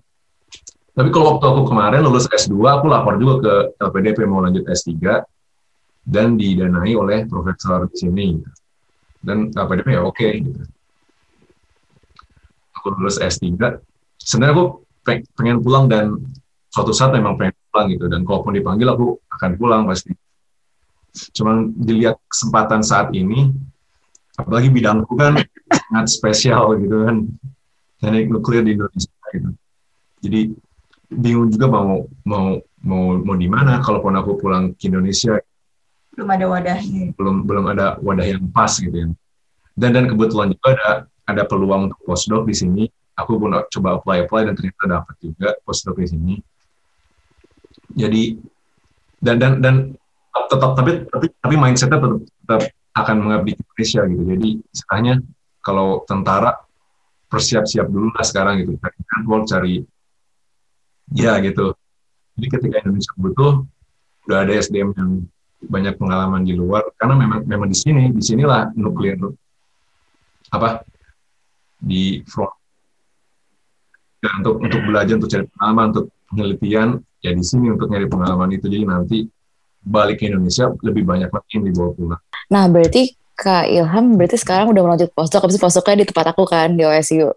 [0.97, 4.97] tapi kalau waktu aku kemarin lulus S2 aku lapor juga ke LPDP mau lanjut S3
[6.09, 8.27] dan didanai oleh profesor di sini.
[8.35, 8.51] Gitu.
[9.19, 10.63] dan LPDP ya oke okay, gitu.
[12.79, 13.45] Aku lulus S3
[14.19, 14.65] sebenarnya aku
[15.35, 16.15] pengen pulang dan
[16.69, 18.05] suatu saat memang pengen pulang gitu.
[18.07, 20.13] Dan kalaupun dipanggil aku akan pulang pasti.
[21.33, 23.49] Cuman dilihat kesempatan saat ini
[24.39, 25.35] apalagi bidangku kan
[25.67, 27.27] sangat spesial gitu kan.
[27.99, 29.49] Teknik nuklir di Indonesia gitu.
[30.23, 30.39] Jadi
[31.11, 32.45] bingung juga mau mau
[32.79, 35.35] mau mau di mana kalaupun aku pulang ke Indonesia.
[36.15, 37.11] Belum ada wadahnya.
[37.19, 39.07] Belum belum ada wadah yang pas gitu ya.
[39.75, 40.89] Dan dan kebetulan juga ada
[41.27, 42.83] ada peluang untuk postdoc di sini.
[43.19, 46.33] Aku pun coba apply apply dan ternyata dapat juga postdoc di sini.
[47.99, 48.39] Jadi
[49.19, 49.75] dan dan dan
[50.47, 52.61] tetap tapi tapi tapi mindsetnya tetap, tetap
[52.95, 54.23] akan mengabdi Indonesia gitu.
[54.25, 55.13] Jadi istilahnya
[55.61, 56.55] kalau tentara
[57.29, 58.73] persiap-siap dulu lah sekarang gitu.
[58.81, 59.75] Cari network cari
[61.13, 61.77] ya gitu.
[62.37, 63.53] Jadi ketika Indonesia butuh
[64.29, 65.11] udah ada SDM yang
[65.59, 69.19] banyak pengalaman di luar karena memang memang di sini di sinilah nuklir
[70.55, 70.87] apa
[71.79, 72.55] di front.
[74.19, 76.89] Dan untuk untuk belajar untuk cari pengalaman untuk penelitian
[77.23, 78.67] ya di sini untuk nyari pengalaman itu.
[78.67, 79.17] Jadi nanti
[79.79, 82.23] balik ke Indonesia lebih banyak lagi yang dibawa pulang.
[82.49, 86.75] Nah berarti Kak Ilham berarti sekarang udah melanjut postdoc, habis postdocnya di tempat aku kan
[86.75, 87.31] di OSU.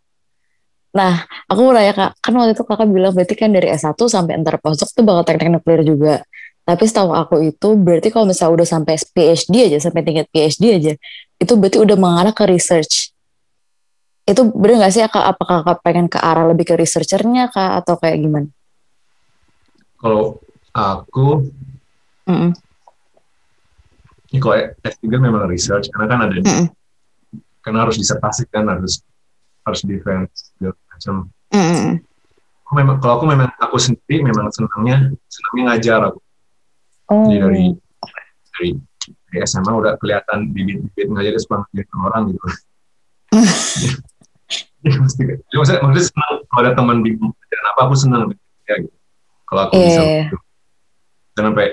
[0.92, 4.36] Nah, aku mau nanya kak, kan waktu itu kakak bilang berarti kan dari S1 sampai
[4.42, 6.26] ntar postdoc tuh bakal teknik nuklir juga.
[6.66, 10.92] Tapi setahu aku itu berarti kalau misalnya udah sampai PhD aja, sampai tingkat PhD aja,
[11.38, 13.14] itu berarti udah mengarah ke research.
[14.26, 17.94] Itu bener gak sih kak, apakah kakak pengen ke arah lebih ke researchernya kak, atau
[17.94, 18.50] kayak gimana?
[20.02, 20.42] Kalau
[20.74, 21.46] aku,
[22.26, 22.71] mm -mm
[24.32, 26.66] ini kalau S3 memang research karena kan ada mm -mm.
[27.60, 29.04] karena harus disertasi kan harus
[29.68, 31.14] harus defense segala macam.
[31.52, 31.92] Mm -mm.
[32.64, 36.20] Aku memang kalau aku memang aku sendiri memang senangnya senangnya ngajar aku.
[37.12, 37.28] Oh.
[37.28, 37.64] Jadi dari
[38.56, 38.68] dari
[39.04, 42.46] dari SMA udah kelihatan bibit-bibit ngajar sepanjang ngajarin orang gitu.
[44.84, 48.22] ya, mesti, ya, maksudnya, maksudnya senang kalau ada teman bingung dan apa aku senang
[48.64, 48.96] ya gitu.
[49.44, 49.84] Kalau aku yeah.
[49.84, 50.36] bisa gitu.
[51.32, 51.66] Dan sampai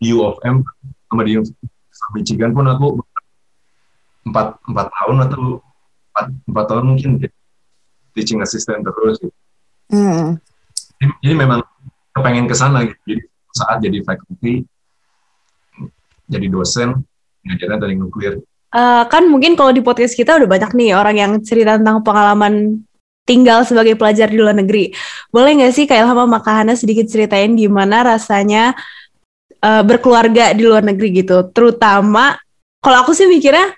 [0.00, 0.64] di U of M
[1.08, 1.40] sama di
[2.16, 2.86] Michigan pun aku
[4.28, 5.40] empat empat tahun atau
[6.12, 7.10] empat, empat tahun mungkin
[8.12, 9.34] teaching assistant terus gitu.
[9.92, 10.40] Mm.
[11.00, 11.60] Jadi, jadi memang
[12.14, 13.00] kepengen ke sana gitu.
[13.08, 14.64] Jadi saat jadi faculty,
[16.28, 17.04] jadi dosen,
[17.44, 18.40] ngajarin dari nuklir.
[18.72, 22.80] Uh, kan mungkin kalau di podcast kita udah banyak nih orang yang cerita tentang pengalaman
[23.28, 24.96] tinggal sebagai pelajar di luar negeri.
[25.28, 28.72] Boleh nggak sih kayak sama Makahana sedikit ceritain gimana rasanya
[29.62, 31.46] uh, berkeluarga di luar negeri gitu.
[31.54, 32.36] Terutama
[32.82, 33.72] kalau aku sih mikirnya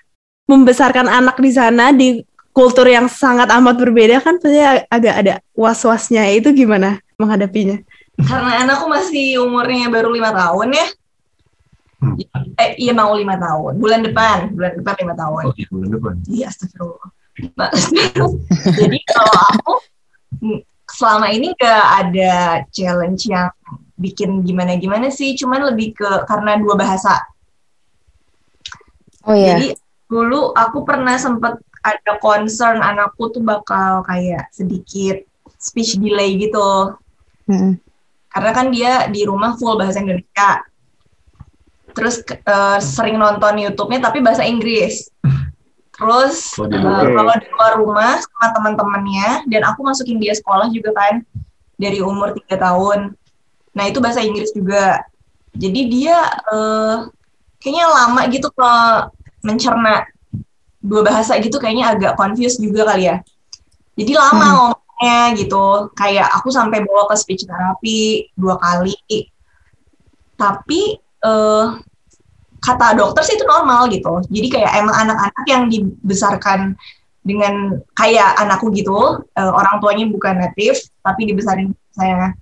[0.49, 2.21] membesarkan anak di sana di
[2.55, 6.25] kultur yang sangat amat berbeda kan pasti agak ada was-wasnya.
[6.33, 7.79] Itu gimana menghadapinya?
[8.15, 10.87] Karena anakku masih umurnya baru lima tahun ya.
[11.99, 12.15] Hmm.
[12.59, 13.79] Eh, iya mau lima tahun.
[13.79, 15.43] Bulan depan, bulan depan lima tahun.
[15.51, 16.15] Oh iya bulan depan.
[16.31, 17.09] Iya astagfirullah.
[17.59, 17.69] Nah,
[18.79, 19.73] jadi kalau aku
[20.95, 23.51] selama ini gak ada challenge yang
[23.95, 27.23] bikin gimana-gimana sih, cuman lebih ke karena dua bahasa.
[29.25, 29.55] Oh iya.
[29.57, 29.67] Jadi
[30.05, 35.21] dulu aku pernah sempet ada concern anakku tuh bakal kayak sedikit
[35.57, 36.97] speech delay gitu.
[37.49, 37.77] Hmm.
[38.29, 40.65] Karena kan dia di rumah full bahasa Indonesia.
[41.95, 45.07] Terus uh, sering nonton YouTube-nya tapi bahasa Inggris.
[45.95, 51.23] Terus uh, kalau di luar rumah sama teman-temannya dan aku masukin dia sekolah juga kan
[51.79, 53.15] dari umur tiga tahun.
[53.75, 55.03] Nah itu bahasa Inggris juga.
[55.55, 56.17] Jadi dia
[56.51, 57.07] uh,
[57.59, 58.71] kayaknya lama gitu ke
[59.43, 60.07] mencerna
[60.79, 63.19] dua bahasa gitu kayaknya agak confused juga kali ya.
[63.95, 64.55] Jadi lama hmm.
[64.55, 65.65] ngomongnya gitu.
[65.95, 68.95] Kayak aku sampai bawa ke speech therapy dua kali.
[70.35, 71.79] Tapi uh,
[72.59, 74.23] kata dokter sih itu normal gitu.
[74.31, 76.75] Jadi kayak emang anak-anak yang dibesarkan
[77.25, 82.37] dengan kayak anakku gitu, uh, orang tuanya bukan native tapi dibesarin saya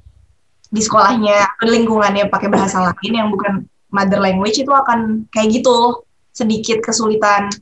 [0.73, 6.01] di sekolahnya atau lingkungannya pakai bahasa lain yang bukan mother language itu akan kayak gitu
[6.33, 7.53] sedikit kesulitan.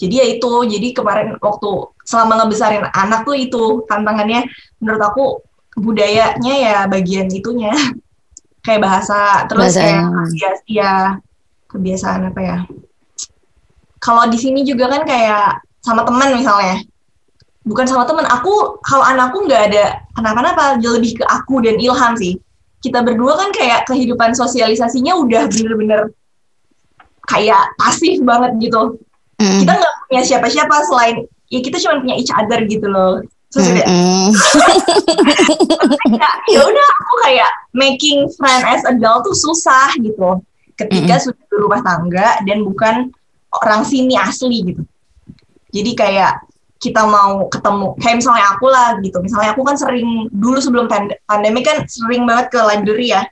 [0.00, 1.70] Jadi ya itu jadi kemarin waktu
[2.08, 4.48] selama ngebesarin anak tuh itu tantangannya
[4.80, 5.24] menurut aku
[5.76, 7.76] budayanya ya bagian itunya.
[8.58, 10.92] Kayak bahasa terus bahasa kayak kebiasaan ya
[11.72, 12.58] kebiasaan apa ya.
[13.96, 16.84] Kalau di sini juga kan kayak sama teman misalnya
[17.68, 19.84] bukan sama teman aku kalau anakku nggak ada
[20.16, 22.40] kenapa-napa lebih ke aku dan Ilham sih.
[22.80, 26.08] Kita berdua kan kayak kehidupan sosialisasinya udah bener-bener
[27.28, 28.96] kayak pasif banget gitu.
[29.38, 29.62] Mm.
[29.62, 33.22] kita nggak punya siapa-siapa selain ya kita cuma punya each other gitu loh.
[33.54, 34.28] Mm -hmm.
[36.52, 40.42] ya udah aku kayak making friend as adult tuh susah gitu.
[40.74, 41.24] Ketika mm -hmm.
[41.30, 42.94] sudah berumah tangga dan bukan
[43.62, 44.82] orang sini asli gitu.
[45.72, 46.47] Jadi kayak
[46.78, 49.18] kita mau ketemu kayak misalnya aku lah gitu.
[49.18, 50.86] Misalnya aku kan sering dulu sebelum
[51.26, 53.26] pandemi kan sering banget ke library ya.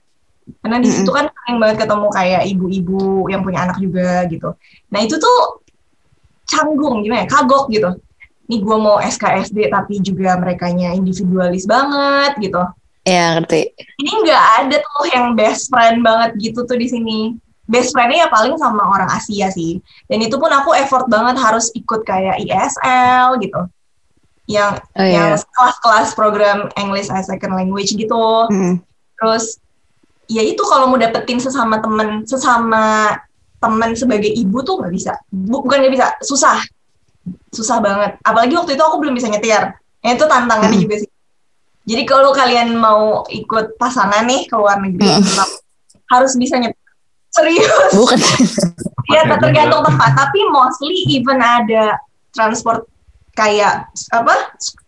[0.62, 4.54] Karena di situ kan sering banget ketemu kayak ibu-ibu yang punya anak juga gitu.
[4.90, 5.62] Nah itu tuh
[6.46, 7.90] canggung gimana ya kagok gitu.
[8.46, 12.62] Nih gue mau SKSD tapi juga mereka nya individualis banget gitu.
[13.06, 13.70] Ya ngerti.
[13.78, 18.28] Ini nggak ada tuh yang best friend banget gitu tuh di sini best friendnya ya
[18.30, 23.38] paling sama orang Asia sih dan itu pun aku effort banget harus ikut kayak ISL
[23.42, 23.60] gitu
[24.46, 25.34] yang oh, iya.
[25.34, 28.78] yang kelas-kelas program English as second language gitu mm.
[29.18, 29.58] terus
[30.30, 33.18] ya itu kalau mau dapetin sesama temen sesama
[33.58, 36.62] teman sebagai ibu tuh nggak bisa bukan nggak bisa susah
[37.50, 39.74] susah banget apalagi waktu itu aku belum bisa nyetir
[40.06, 40.84] ya itu tantangannya mm.
[40.86, 41.10] juga sih
[41.86, 45.38] Jadi kalau kalian mau ikut pasangan nih ke luar negeri, mm.
[46.10, 46.75] harus bisa nyetir.
[47.36, 47.90] Serius.
[47.92, 48.18] Bukan.
[49.14, 52.00] ya tergantung tempat, tapi mostly even ada
[52.34, 52.88] transport
[53.36, 54.34] kayak apa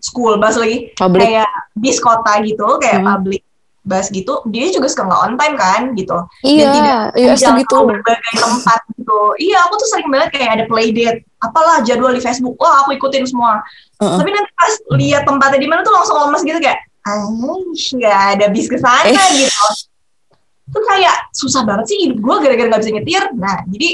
[0.00, 1.20] school bus lagi public.
[1.28, 3.08] kayak bis kota gitu kayak hmm.
[3.08, 3.42] public
[3.84, 7.76] bus gitu dia juga suka nggak on time kan gitu iya, dan tidak iya, gitu.
[7.84, 12.20] berbagai tempat gitu iya aku tuh sering banget kayak ada play date apalah jadwal di
[12.20, 13.60] Facebook wah aku ikutin semua
[14.00, 14.16] uh-uh.
[14.20, 16.80] tapi nanti pas lihat tempatnya di mana tuh langsung lemes gitu kayak
[17.96, 19.16] nggak ada bis ke sana eh.
[19.44, 19.87] gitu
[20.68, 23.24] tuh kayak susah banget sih hidup gue gara-gara nggak bisa nyetir.
[23.36, 23.88] Nah jadi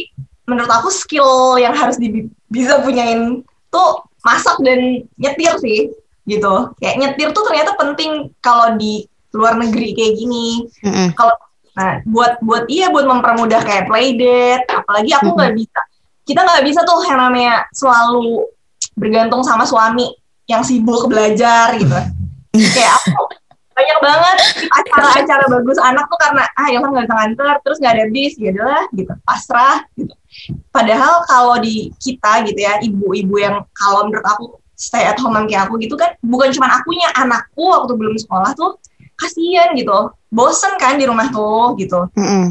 [0.45, 3.41] menurut aku skill yang harus di, bisa punyain
[3.73, 3.91] tuh
[4.25, 5.81] masak dan nyetir sih
[6.27, 6.55] gitu.
[6.81, 10.69] Kayak nyetir tuh ternyata penting kalau di luar negeri kayak gini.
[10.85, 11.09] Mm-hmm.
[11.19, 11.35] kalau
[11.75, 15.67] nah buat buat iya buat mempermudah kayak playdate apalagi aku nggak mm-hmm.
[15.67, 15.81] bisa.
[16.25, 18.49] Kita nggak bisa tuh yang namanya selalu
[18.97, 20.09] bergantung sama suami
[20.47, 21.99] yang sibuk belajar gitu.
[22.77, 23.24] Kayak aku
[23.75, 24.37] banyak banget.
[24.71, 25.79] Acara-acara bagus.
[25.83, 29.13] Anak tuh karena ah yang nggak bisa nganter terus nggak ada bis ya adalah gitu.
[29.27, 30.15] Pasrah gitu.
[30.71, 35.71] Padahal kalau di kita gitu ya ibu-ibu yang kalau menurut aku stay at home kayak
[35.71, 38.79] aku gitu kan bukan cuma akunya anakku waktu belum sekolah tuh
[39.19, 40.11] kasihan gitu.
[40.31, 42.11] Bosen kan di rumah tuh gitu.
[42.15, 42.47] Mm -hmm.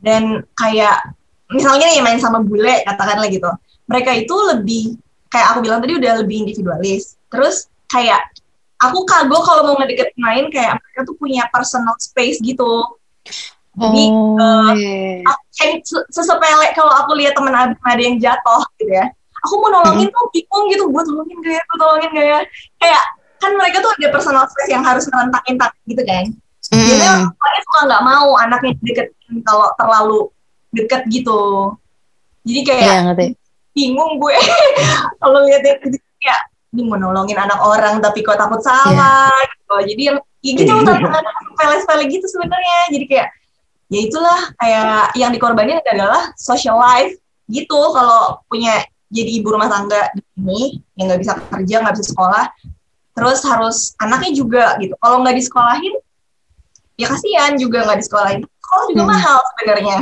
[0.00, 1.12] dan kayak
[1.52, 3.50] misalnya nih main sama bule katakanlah gitu.
[3.84, 4.96] Mereka itu lebih
[5.28, 7.20] kayak aku bilang tadi udah lebih individualis.
[7.28, 8.32] Terus kayak
[8.80, 12.84] aku kagok kalau mau ngedeket main kayak mereka tuh punya personal space gitu.
[13.76, 15.22] Jadi oh, uh, yeah.
[16.10, 19.06] sesepele kalau aku lihat temen ada yang jatuh gitu ya.
[19.48, 20.20] Aku mau nolongin mm -hmm.
[20.20, 21.62] tuh bingung gitu buat tolongin gak ya?
[21.64, 22.40] Gue tolongin gak ya?
[22.76, 23.04] Kayak
[23.40, 26.26] kan mereka tuh ada personal space yang harus ngerentakin tak gitu kan.
[26.70, 26.86] Mm.
[26.86, 30.20] biasanya orang suka nggak mau anaknya deketin kalau terlalu
[30.70, 31.40] deket gitu.
[32.44, 33.32] Jadi kayak yeah,
[33.72, 34.34] bingung gue
[35.22, 36.40] kalau lihat kayak
[36.70, 39.50] ini mau nolongin anak orang tapi kok takut salah yeah.
[39.54, 39.76] gitu.
[39.94, 40.86] Jadi yang ya gitu yeah.
[40.86, 42.78] tantangan sepele-sepele gitu sebenarnya.
[42.94, 43.28] Jadi kayak
[43.90, 47.10] ya itulah kayak yang dikorbanin adalah social life
[47.50, 50.60] gitu kalau punya jadi ibu rumah tangga di sini
[50.94, 52.44] yang nggak bisa kerja nggak bisa sekolah
[53.18, 55.94] terus harus anaknya juga gitu kalau nggak disekolahin
[56.94, 59.10] ya kasihan juga nggak disekolahin sekolah juga hmm.
[59.10, 59.98] mahal sebenarnya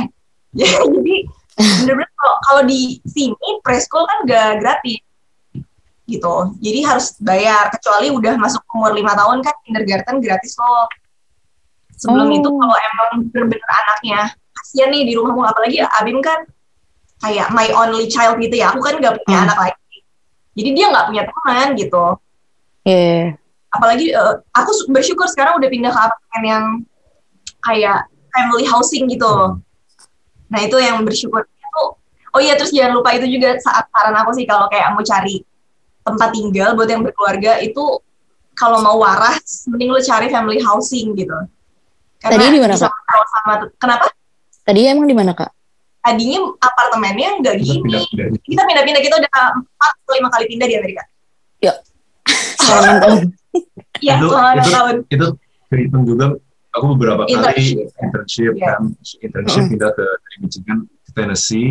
[0.53, 1.15] ya, jadi
[1.59, 2.09] bener-bener
[2.45, 5.01] kalau di sini preschool kan nggak gratis
[6.09, 6.57] gitu.
[6.57, 10.89] Jadi harus bayar kecuali udah masuk umur lima tahun kan kindergarten gratis loh.
[11.99, 12.37] Sebelum oh.
[12.39, 14.19] itu kalau emang bener-bener anaknya
[14.55, 16.47] kasian nih di rumah rumah apalagi Abim kan
[17.21, 18.73] kayak my only child gitu ya.
[18.73, 19.45] Aku kan gak punya hmm.
[19.47, 19.97] anak lagi.
[20.59, 22.05] Jadi dia nggak punya teman gitu.
[22.83, 23.39] Yeah.
[23.71, 26.65] Apalagi uh, aku bersyukur sekarang udah pindah ke apartemen yang
[27.63, 29.59] kayak family housing gitu.
[30.49, 31.83] Nah itu yang bersyukur itu.
[32.33, 35.41] Oh iya terus jangan lupa itu juga saat saran aku sih kalau kayak mau cari
[36.13, 38.01] tempat tinggal buat yang berkeluarga itu
[38.57, 41.33] kalau mau waras mending lu cari family housing gitu.
[42.19, 42.91] Karena Tadi di mana kak?
[42.91, 44.05] Sama, kenapa?
[44.67, 45.51] Tadi emang di mana kak?
[46.03, 48.03] Tadinya apartemennya nggak gini.
[48.43, 51.03] Kita pindah-pindah kita udah empat atau lima kali pindah di Amerika.
[51.63, 51.73] Ya.
[52.59, 53.19] Selama tahun.
[53.99, 54.95] Iya, selama enam tahun.
[55.11, 55.27] Itu
[55.67, 56.39] kehitung juga
[56.73, 57.89] aku beberapa internship.
[57.89, 58.69] kali internship yeah.
[58.77, 58.81] kan
[59.21, 59.69] internship mm.
[59.75, 60.05] pindah ke
[60.41, 61.69] Michigan ke Tennessee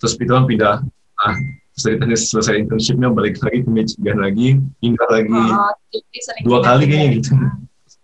[0.00, 0.74] terus itu kan pindah
[1.22, 1.34] ah,
[1.72, 5.72] setelah tadi selesai internshipnya balik lagi ke Michigan lagi pindah lagi oh,
[6.44, 7.32] dua kali kayaknya gitu.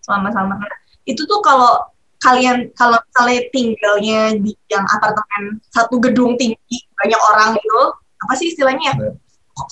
[0.00, 0.56] sama-sama.
[1.04, 1.84] Itu tuh kalau
[2.24, 7.80] kalian kalau misalnya tinggalnya di yang apartemen satu gedung tinggi banyak orang itu
[8.24, 9.12] apa sih istilahnya ya?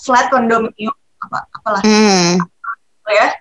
[0.04, 0.28] Flat.
[0.28, 0.92] Condominium
[1.24, 1.80] apa apalah.
[1.80, 2.36] Hmm.
[3.08, 3.32] ya?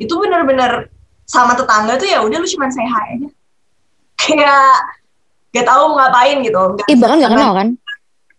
[0.00, 0.88] Itu benar-benar
[1.28, 3.28] sama tetangga tuh ya udah lu cuma say hi aja.
[4.18, 4.72] Kayak
[5.52, 6.62] gak tahu ngapain gitu.
[6.80, 7.68] Gak, Ih, bahkan gak kenal kan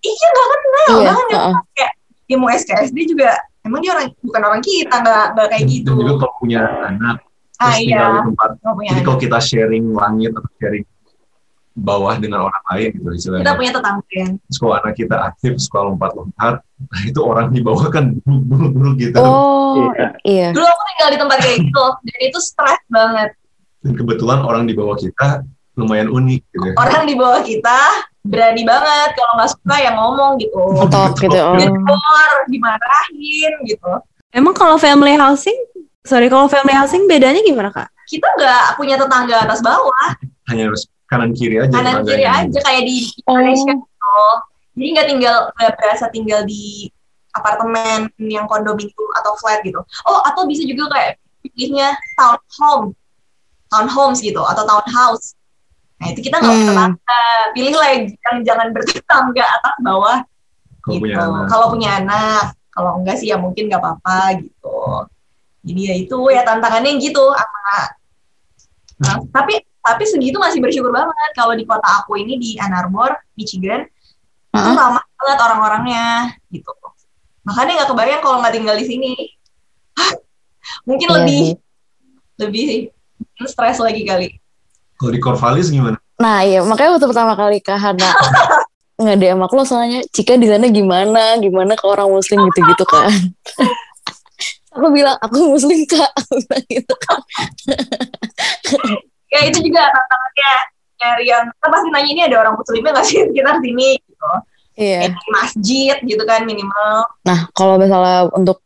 [0.03, 1.55] iya nggak kenal iya, bahkan uh -uh.
[1.75, 1.91] kayak
[2.29, 3.29] dia mau SKSD juga
[3.65, 7.17] emang dia orang bukan orang kita nggak nggak kayak gitu dan juga kalau punya anak
[7.59, 7.87] ah, terus iya.
[7.87, 10.85] tinggal di tempat jadi kalau kita sharing langit atau sharing
[11.79, 13.43] bawah dengan orang lain gitu istilahnya.
[13.47, 14.23] Kita punya tetangga.
[14.35, 19.17] Terus kalau anak kita aktif suka lompat-lompat, nah itu orang di bawah kan buruk-buruk gitu.
[19.23, 20.07] Oh iya.
[20.27, 20.47] iya.
[20.51, 23.29] Dulu aku tinggal di tempat kayak gitu dan itu stres banget.
[23.79, 25.47] Dan kebetulan orang di bawah kita
[25.79, 26.67] lumayan unik gitu.
[26.67, 26.73] Ya.
[26.75, 27.79] Orang di bawah kita
[28.23, 30.61] berani banget kalau nggak suka ya ngomong gitu.
[30.91, 31.55] Top, gitu oh.
[31.55, 33.91] Ditor, dimarahin gitu.
[34.35, 35.55] Emang kalau family housing
[36.03, 37.87] sorry kalau family housing bedanya gimana kak?
[38.09, 40.07] Kita nggak punya tetangga atas bawah.
[40.51, 43.77] Hanya harus kanan kiri aja kanan kiri aja kayak di Indonesia oh.
[43.81, 44.17] gitu.
[44.79, 46.89] Jadi nggak tinggal nggak berasa tinggal di
[47.33, 49.79] apartemen yang kondominium atau flat gitu.
[50.05, 51.11] Oh atau bisa juga kayak
[51.45, 52.93] pilihnya townhome.
[53.69, 55.37] Townhomes gitu atau townhouse
[55.99, 56.67] Nah itu kita nggak hmm.
[56.71, 60.17] tetangga, pilih lagi yang jangan bertetangga atas bawah.
[60.79, 61.03] Kalau gitu.
[61.03, 61.45] punya anak.
[61.51, 62.43] Kalau punya anak,
[62.79, 65.03] kalau enggak sih ya mungkin nggak apa-apa gitu.
[65.59, 67.99] jadi ya itu ya tantangannya gitu apa
[69.03, 73.11] nah, tapi tapi segitu masih bersyukur banget kalau di kota aku ini di Ann Arbor
[73.35, 74.63] Michigan uh -huh.
[74.63, 76.07] itu ramah banget orang-orangnya
[76.55, 76.71] gitu
[77.43, 79.13] makanya nggak kebayang kalau nggak tinggal di sini
[80.87, 81.57] mungkin yeah, lebih yeah.
[82.39, 82.65] lebih
[83.43, 84.39] stres lagi kali
[84.99, 85.95] kalau di Corvallis gimana?
[86.19, 88.11] Nah iya makanya waktu pertama kali Kak Hana
[88.99, 91.39] nggak ada emak lo soalnya Cika di sana gimana?
[91.39, 93.07] Gimana ke orang muslim gitu-gitu kan?
[94.69, 96.13] Aku bilang aku muslim kak.
[96.69, 97.19] Gitu kan.
[99.33, 100.53] Ya itu juga tantangannya
[101.01, 103.97] nyari yang kita pasti nanya ini ada orang muslimnya nggak sih sekitar sini?
[103.97, 104.29] Gitu.
[104.79, 105.09] Iya.
[105.09, 105.17] Yeah.
[105.33, 107.09] masjid gitu kan minimal.
[107.25, 108.61] Nah kalau misalnya untuk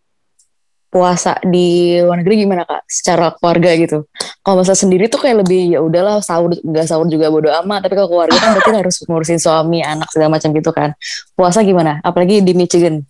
[0.93, 2.85] puasa di luar negeri gimana kak?
[2.85, 4.05] Secara keluarga gitu.
[4.45, 7.89] Kalau masa sendiri tuh kayak lebih ya udahlah sahur nggak sahur juga bodo amat.
[7.89, 10.93] Tapi kalau keluarga kan berarti harus ngurusin suami anak segala macam gitu kan.
[11.33, 11.97] Puasa gimana?
[12.05, 13.01] Apalagi di Michigan.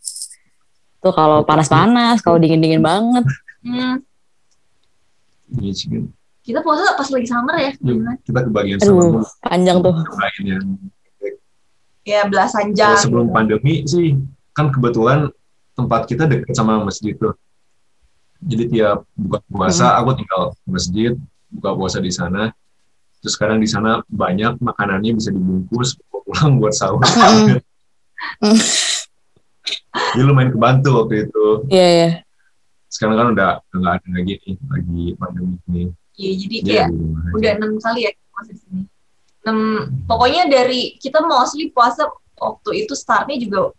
[1.03, 3.27] Tuh kalau panas-panas kalau dingin-dingin banget.
[3.67, 3.99] Hmm.
[5.59, 6.07] Michigan.
[6.43, 9.95] Kita puasa pas lagi summer ya Yuk, kita kebagian Aduh, panjang tuh.
[10.43, 10.63] Yang
[12.03, 12.99] ya belasan jam.
[12.99, 14.19] sebelum pandemi sih
[14.51, 15.31] kan kebetulan
[15.73, 17.33] tempat kita dekat sama masjid tuh
[18.43, 19.99] jadi tiap buka puasa hmm.
[20.03, 21.11] aku tinggal ke masjid
[21.49, 22.51] buka puasa di sana
[23.23, 27.03] terus sekarang di sana banyak makanannya bisa dibungkus pulang buat sahur
[28.43, 28.59] hmm.
[30.15, 32.13] jadi lumayan kebantu waktu itu iya yeah, iya yeah.
[32.91, 35.83] sekarang kan udah nggak ada lagi nih lagi pandemi ini
[36.19, 36.87] iya jadi kayak
[37.33, 38.81] udah enam kali ya masih sini
[39.43, 39.59] enam
[40.07, 42.07] pokoknya dari kita mostly puasa
[42.39, 43.71] waktu itu startnya juga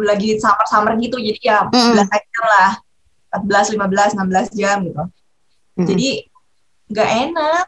[0.00, 1.92] lagi summer-summer gitu jadi ya mm.
[1.92, 2.70] belasan jam lah
[3.30, 5.04] 14, 15, 16 jam gitu.
[5.78, 5.86] Hmm.
[5.86, 6.08] Jadi
[6.90, 7.64] nggak enak,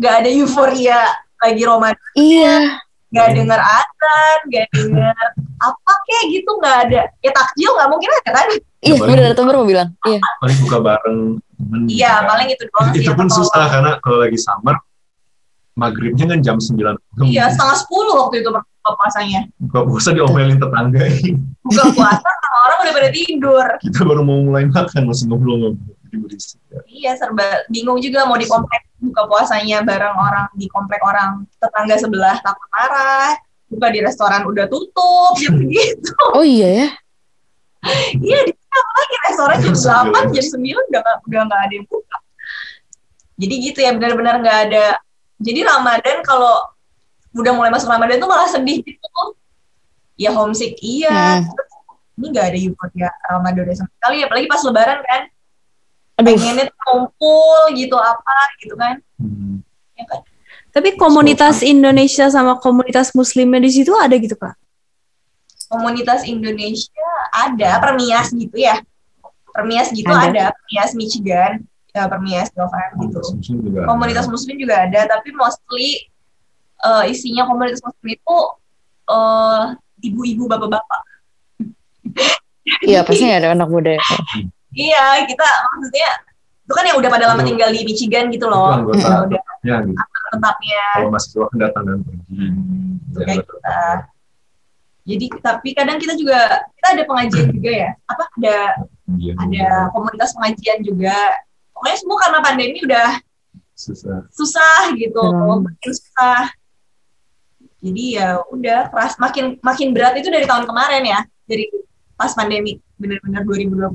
[0.00, 1.00] nggak ada euforia
[1.38, 2.12] lagi Ramadan.
[2.16, 2.56] Iya.
[3.14, 5.26] Gak denger azan, gak denger
[5.62, 7.02] apa kayak gitu nggak ada.
[7.22, 8.46] Ya takjil nggak mungkin ada kan?
[8.82, 9.88] Iya, benar temen mau bilang.
[10.02, 10.18] Iya.
[10.42, 11.80] Paling buka bareng temen.
[11.86, 12.26] Iya, gitu.
[12.26, 13.00] paling itu doang sih.
[13.06, 14.74] Itu pun susah karena kalau lagi summer,
[15.78, 16.74] maghribnya kan jam 9.
[17.30, 19.40] Iya, setengah 10 waktu itu buka puasanya.
[19.62, 21.02] Buka puasa diomelin tetangga.
[21.62, 22.30] Buka puasa
[22.64, 23.66] orang udah pada tidur.
[23.84, 25.92] Kita baru mau mulai makan masih ngobrol-ngobrol.
[26.14, 26.80] Ya.
[26.86, 31.98] Iya serba bingung juga mau di komplek buka puasanya bareng orang di komplek orang tetangga
[31.98, 33.34] sebelah takut marah
[33.66, 36.14] buka di restoran udah tutup jam gitu.
[36.32, 36.88] Oh iya ya?
[38.30, 42.18] iya di lagi restoran jam delapan jam sembilan udah udah nggak ada yang buka.
[43.34, 44.86] Jadi gitu ya benar-benar nggak ada.
[45.42, 46.62] Jadi Ramadan kalau
[47.34, 49.22] udah mulai masuk Ramadan tuh malah sedih gitu
[50.14, 51.50] ya homesick iya hmm.
[52.14, 52.58] Ini gak ada
[52.94, 55.22] ya Ramadan sama sekali apalagi pas Lebaran kan?
[56.14, 56.38] Aduh.
[56.38, 59.02] pengennya kumpul gitu apa gitu kan?
[59.18, 59.66] Hmm.
[59.98, 60.20] ya kan?
[60.70, 64.54] Tapi komunitas so, Indonesia sama komunitas Muslimnya di situ ada gitu kak?
[65.70, 68.78] Komunitas Indonesia ada permias gitu ya.
[69.54, 71.62] Permias gitu ada, ada permias Michigan
[71.94, 73.22] ya permias Govan gitu.
[73.86, 75.06] Komunitas Muslim juga ada.
[75.06, 76.10] Tapi mostly
[76.82, 78.38] uh, isinya komunitas muslim itu
[79.08, 81.02] uh, ibu-ibu bapak-bapak.
[82.84, 83.96] Iya pasti ada anak muda.
[84.74, 85.46] iya kita
[85.78, 86.10] maksudnya
[86.64, 88.72] itu kan yang udah pada lama tinggal di Michigan gitu loh.
[88.72, 90.00] Itu anggota udah ya, gitu.
[90.32, 90.84] tetapnya.
[90.96, 92.24] Kalau mahasiswa kedatangan dan pergi.
[92.32, 93.80] Hmm, kayak kita.
[95.04, 96.40] Jadi tapi kadang kita juga
[96.72, 97.90] kita ada pengajian juga ya.
[98.08, 98.58] Apa ada
[99.20, 101.16] ya, ada komunitas pengajian juga.
[101.76, 103.08] Pokoknya semua karena pandemi udah
[103.76, 104.24] susah.
[104.32, 105.20] Susah gitu.
[105.20, 105.68] Hmm.
[105.68, 106.48] Makin susah
[107.84, 111.68] jadi ya udah keras makin makin berat itu dari tahun kemarin ya dari
[112.14, 113.90] pas pandemi benar-benar 2020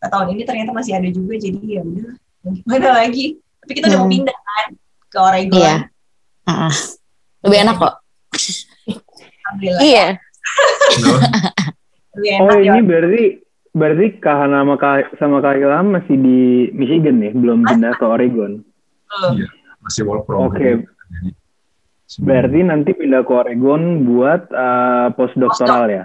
[0.00, 2.10] ke tahun ini ternyata masih ada juga jadi ya udah
[2.40, 3.36] gimana lagi?
[3.60, 4.08] Tapi kita udah hmm.
[4.08, 4.66] mau pindah kan
[5.10, 5.60] ke Oregon.
[5.60, 5.74] Iya.
[6.48, 6.72] Uh,
[7.44, 7.94] lebih enak kok.
[9.44, 9.82] Alhamdulillah.
[9.84, 10.06] Iya.
[12.16, 12.82] Lebih enak, oh ini ya.
[12.82, 13.24] berarti
[13.70, 16.40] berarti Kak Hana sama Kak, sama Kak Ilham masih di
[16.74, 17.32] Michigan nih?
[17.36, 18.64] Belum pindah ke Oregon?
[19.36, 20.54] Iya masih work from oke.
[20.56, 20.84] okay.
[22.20, 26.04] Berarti nanti pindah ke Oregon buat uh, postdoktoral ya?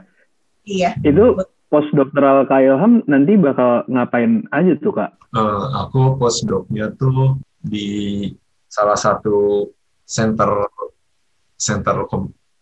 [0.66, 0.98] Iya.
[1.06, 1.40] Itu
[1.70, 5.18] postdoktoral Kak Ilham nanti bakal ngapain aja tuh Kak?
[5.34, 8.30] Uh, aku postdoknya tuh di
[8.70, 9.70] salah satu
[10.06, 10.70] center
[11.58, 12.06] center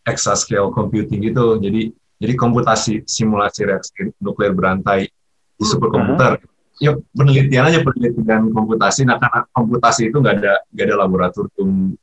[0.07, 1.59] exascale computing gitu.
[1.59, 5.11] Jadi jadi komputasi simulasi reaksi nuklir berantai
[5.59, 6.39] di superkomputer.
[6.39, 6.51] Uh -huh.
[6.81, 9.05] Ya penelitian aja penelitian komputasi.
[9.05, 11.93] Nah karena komputasi itu nggak ada nggak ada laboratorium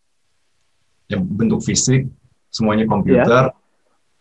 [1.11, 2.07] yang bentuk fisik,
[2.55, 3.51] semuanya komputer.
[3.51, 3.59] Yeah.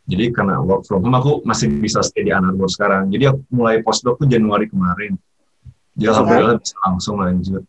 [0.09, 3.13] Jadi karena work from home aku masih bisa stay di Ann Arbor sekarang.
[3.13, 5.13] Jadi aku mulai postdoc tuh Januari kemarin.
[5.93, 7.61] Jadi alhamdulillah bisa langsung lanjut.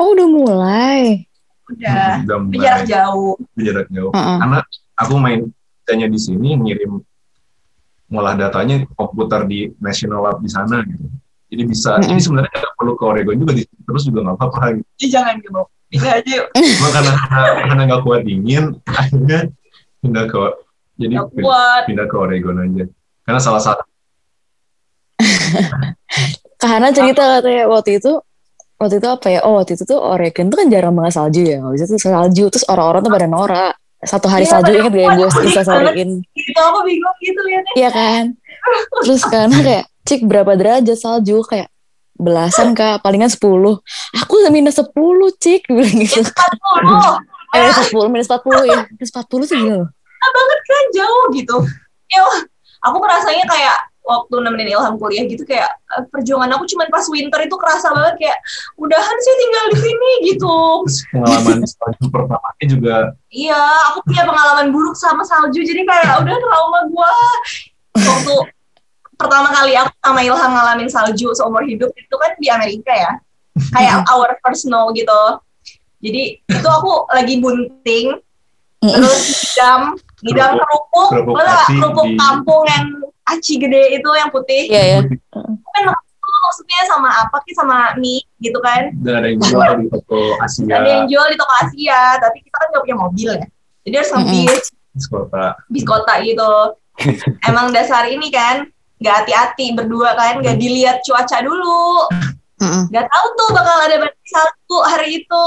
[0.00, 1.28] Oh udah mulai.
[1.68, 2.24] Udah.
[2.24, 2.64] udah mulai.
[2.64, 3.34] Jarak jauh.
[3.60, 4.08] Jarak jauh.
[4.08, 4.38] Uh -uh.
[4.40, 4.58] Karena
[4.96, 5.40] aku main
[5.84, 6.96] tanya di sini ngirim
[8.12, 11.04] ngolah datanya komputer di National Lab di sana gitu.
[11.52, 11.96] Jadi bisa.
[11.96, 12.08] Mm -hmm.
[12.08, 14.60] Jadi sebenarnya nggak perlu ke Oregon juga terus juga nggak apa-apa.
[14.80, 15.12] Gitu.
[15.12, 15.62] Jangan gitu.
[15.92, 16.36] Ini aja.
[16.56, 17.12] Cuma karena
[17.68, 18.64] karena nggak kuat dingin,
[19.00, 19.52] akhirnya
[20.00, 20.40] pindah ke
[20.96, 21.14] jadi
[21.88, 22.84] pindah ke Oregon aja.
[23.24, 23.84] Karena salah satu.
[26.62, 28.22] Karena cerita katanya waktu itu
[28.78, 29.40] waktu itu apa ya?
[29.46, 31.58] Oh waktu itu tuh Oregon tuh kan jarang banget salju ya.
[31.62, 33.74] Waktu itu salju terus orang-orang tuh pada norak.
[34.02, 37.72] Satu hari ya, salju inget gak yang gue bisa sariin itu apa bingung gitu liatnya.
[37.78, 38.24] Iya kan?
[39.06, 41.38] Terus karena kayak cik berapa derajat salju?
[41.46, 41.70] Kayak
[42.18, 42.98] belasan kak.
[43.02, 43.78] Palingan sepuluh.
[44.18, 45.70] Aku minus sepuluh cik.
[45.70, 46.22] Bilang gitu.
[47.52, 48.88] Eh sepuluh minus empat puluh ya.
[48.88, 49.92] Minus empat puluh sih gila
[50.22, 51.56] nah, banget kan jauh gitu
[52.12, 52.22] ya
[52.86, 57.40] aku merasanya kayak waktu nemenin Ilham kuliah gitu kayak eh, perjuangan aku cuman pas winter
[57.46, 58.38] itu kerasa banget kayak
[58.74, 60.56] udahan sih tinggal di sini gitu.
[61.14, 62.96] pengalaman salju pertamanya juga.
[63.30, 63.62] Iya,
[63.92, 67.14] aku punya pengalaman buruk sama salju jadi kayak udah trauma gua.
[67.94, 68.34] Waktu
[69.14, 73.12] pertama kali aku sama Ilham ngalamin salju seumur hidup itu kan di Amerika ya.
[73.70, 75.38] Kayak our first snow gitu.
[76.02, 78.18] Jadi itu aku lagi bunting
[78.82, 82.84] terus jam ngidam kerupuk, kerupuk, kerupuk kampung yang
[83.26, 84.70] aci gede itu yang putih.
[84.70, 84.98] Iya, iya.
[85.34, 85.82] Kan
[86.42, 88.90] maksudnya sama apa sih sama mie gitu kan.
[89.02, 90.74] Dan ada yang jual di toko Asia.
[90.74, 93.46] Ada yang jual di toko Asia, tapi kita kan nggak punya mobil ya.
[93.82, 94.64] Jadi harus ngebis.
[94.92, 95.44] Bis kota.
[95.70, 96.52] Bis kota gitu.
[97.48, 98.68] Emang dasar ini kan
[99.02, 102.06] nggak hati-hati berdua kan, nggak dilihat cuaca dulu.
[102.62, 105.46] Nggak tahu tuh bakal ada badai satu hari itu.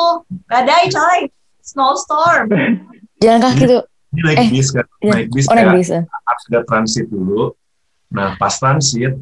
[0.52, 1.20] Badai coy,
[1.64, 2.52] snowstorm.
[3.24, 3.84] Jalan kaki tuh.
[4.16, 5.12] Ini naik eh, bis kan, iya.
[5.12, 6.02] naik bis oh, kayak bis, ya.
[6.08, 7.52] harus ada transit dulu
[8.16, 9.20] Nah, pas transit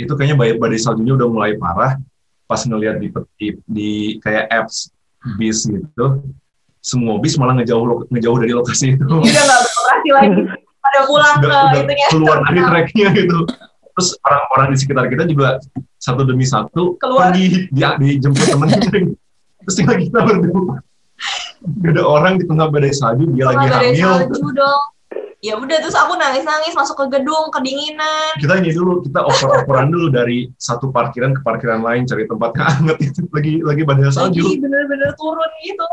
[0.00, 2.00] itu kayaknya badai, badai saljunya udah mulai parah.
[2.48, 3.90] Pas ngeliat di, di, di
[4.24, 4.92] kayak apps
[5.38, 6.24] bis gitu,
[6.82, 9.04] semua bis malah ngejauh ngejauh dari lokasi itu.
[9.04, 10.42] Iya nggak beroperasi lagi.
[10.82, 12.06] Pada pulang ke itunya.
[12.10, 13.38] Keluar dari tracknya gitu.
[13.92, 15.48] Terus orang-orang di sekitar kita juga
[16.00, 18.68] satu demi satu keluar di, di, dijemput temen
[19.62, 20.82] Terus tinggal kita berdua.
[21.62, 24.10] Gak ada orang di tengah badai salju, dia Tengah lagi badai hamil.
[24.18, 24.82] salju dong.
[25.42, 28.30] Ya udah terus aku nangis nangis masuk ke gedung kedinginan.
[28.38, 32.54] Kita ini dulu kita oper operan dulu dari satu parkiran ke parkiran lain cari tempat
[32.54, 34.38] hangat itu lagi lagi badai salju.
[34.38, 35.86] Lagi bener-bener turun gitu.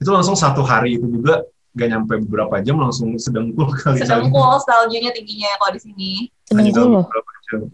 [0.00, 5.12] Itu langsung satu hari itu juga gak nyampe beberapa jam langsung sedengkul kali sedengkul saljunya
[5.12, 6.10] tingginya kalau di sini.
[6.48, 7.04] Sedengkul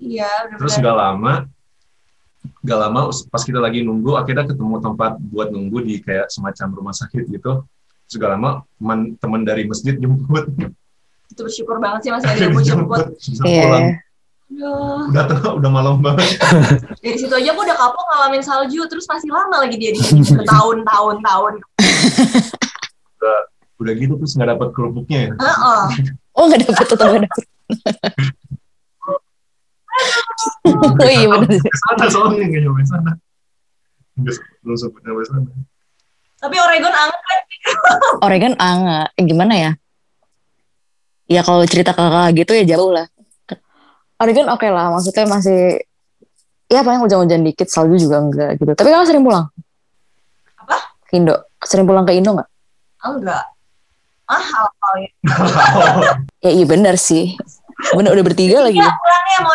[0.02, 1.46] iya terus gak lama
[2.68, 6.94] gak lama pas kita lagi nunggu akhirnya ketemu tempat buat nunggu di kayak semacam rumah
[6.94, 7.64] sakit gitu.
[8.04, 10.44] Segala lama teman teman dari masjid jemput.
[11.32, 13.04] Itu bersyukur banget sih masih ada yang mau jemput.
[13.42, 13.64] Iya.
[13.64, 13.86] pulang.
[15.12, 16.40] Udah tengah udah malam banget.
[17.04, 20.24] Dari situ aja aku udah kapok ngalamin salju terus masih lama lagi dia di sini
[20.24, 21.54] bertahun-tahun tahun
[23.18, 23.38] udah
[23.78, 25.32] udah gitu terus nggak dapat kerupuknya ya?
[25.38, 25.84] Uh -uh.
[26.38, 27.44] oh nggak dapat tetap nggak dapat
[30.68, 33.10] oh iya benar sana soalnya nggak nyampe sana
[34.62, 35.50] belum sempat nyampe sana
[36.38, 37.20] tapi Oregon anget.
[37.26, 37.40] Kan
[38.22, 39.08] Oregon anget.
[39.18, 39.70] Eh, gimana ya?
[41.28, 43.10] Ya kalau cerita kakak gitu ya jauh lah.
[44.18, 45.82] Oregon oke okay lah maksudnya masih
[46.66, 48.72] ya paling hujan-hujan dikit salju juga enggak gitu.
[48.74, 49.46] Tapi kamu sering pulang?
[50.58, 50.78] Apa?
[51.06, 51.34] Ke Indo.
[51.62, 52.48] Sering pulang ke Indo nggak?
[53.02, 53.44] Enggak.
[54.30, 55.10] Mahal ya.
[56.46, 57.34] Ya iya benar sih
[57.94, 58.78] benar udah bertiga lagi?
[58.78, 59.54] ya, pulangnya mau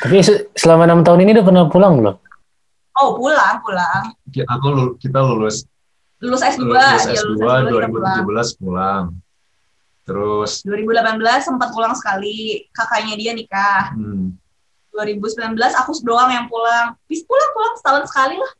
[0.00, 0.16] tapi
[0.56, 2.16] selama enam tahun ini udah pernah pulang belum?
[3.00, 4.02] Oh pulang pulang.
[4.32, 5.68] Aku kita lulus.
[6.20, 8.52] Lulus S2 lulus S2, ya, 2017 pulang.
[8.60, 9.04] pulang.
[10.08, 10.64] Terus?
[10.64, 12.64] 2018 sempat pulang sekali.
[12.72, 13.92] Kakaknya dia nikah.
[13.92, 14.36] Hmm.
[14.96, 16.96] 2019 aku doang yang pulang.
[17.04, 18.52] Bis pulang pulang setahun sekali lah.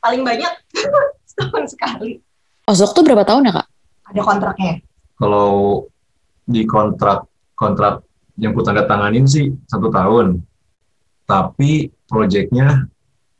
[0.00, 0.52] Paling banyak
[1.30, 2.20] setahun sekali.
[2.68, 3.66] Ozok tuh berapa tahun ya kak?
[4.16, 4.74] Ada kontraknya.
[5.16, 5.48] Kalau
[6.46, 7.26] di kontrak
[7.58, 8.06] kontrak
[8.38, 10.40] yang ku tanda tanganin sih satu tahun
[11.26, 12.86] tapi proyeknya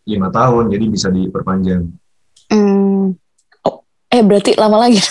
[0.06, 1.86] lima tahun jadi bisa diperpanjang
[2.50, 3.14] hmm.
[4.06, 4.96] Eh berarti lama lagi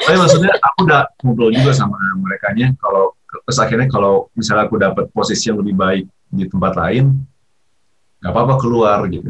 [0.00, 4.80] Tapi maksudnya aku udah ngobrol juga sama mereka nya kalau terus akhirnya kalau misalnya aku
[4.80, 7.20] dapat posisi yang lebih baik di tempat lain,
[8.22, 9.28] nggak apa-apa keluar gitu.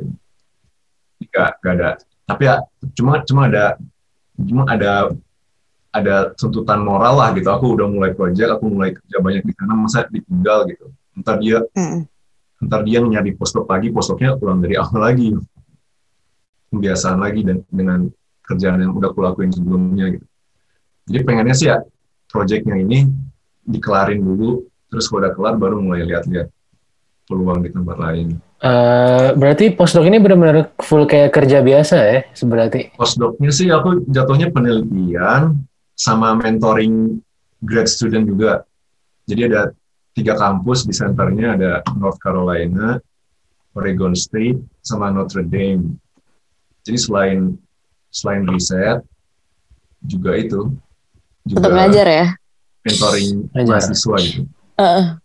[1.26, 1.90] Nggak, nggak ada.
[2.22, 2.55] Tapi ya
[2.95, 3.74] cuma cuma ada
[4.38, 5.11] cuma ada
[5.95, 7.47] ada tuntutan moral lah gitu.
[7.55, 10.90] Aku udah mulai project, aku mulai kerja banyak di sana, masa ditinggal gitu.
[11.14, 12.01] Ntar dia, mm.
[12.66, 15.38] ntar dia nyari postok lagi, postoknya ulang dari awal lagi
[16.74, 18.11] kebiasaan lagi dan dengan
[18.42, 20.26] kerjaan yang udah kulakuin sebelumnya gitu.
[21.07, 21.78] Jadi pengennya sih ya
[22.26, 23.07] proyeknya ini
[23.62, 26.51] dikelarin dulu, terus kalau udah kelar baru mulai lihat-lihat
[27.30, 28.36] peluang di tempat lain.
[28.64, 32.97] Uh, berarti postdoc ini benar-benar full kayak kerja biasa ya, seberarti?
[32.97, 35.62] Postdocnya sih aku jatuhnya penelitian
[35.95, 37.18] sama mentoring
[37.62, 38.66] grad student juga.
[39.24, 39.72] Jadi ada
[40.14, 43.01] tiga kampus di senternya ada North Carolina,
[43.74, 45.97] Oregon State, sama Notre Dame.
[46.84, 47.38] Jadi selain
[48.14, 49.03] selain riset
[50.05, 50.70] juga itu
[51.42, 52.26] juga Tetap ngajar ya
[52.84, 53.28] mentoring
[53.64, 54.42] mahasiswa gitu.
[54.76, 55.16] Uh.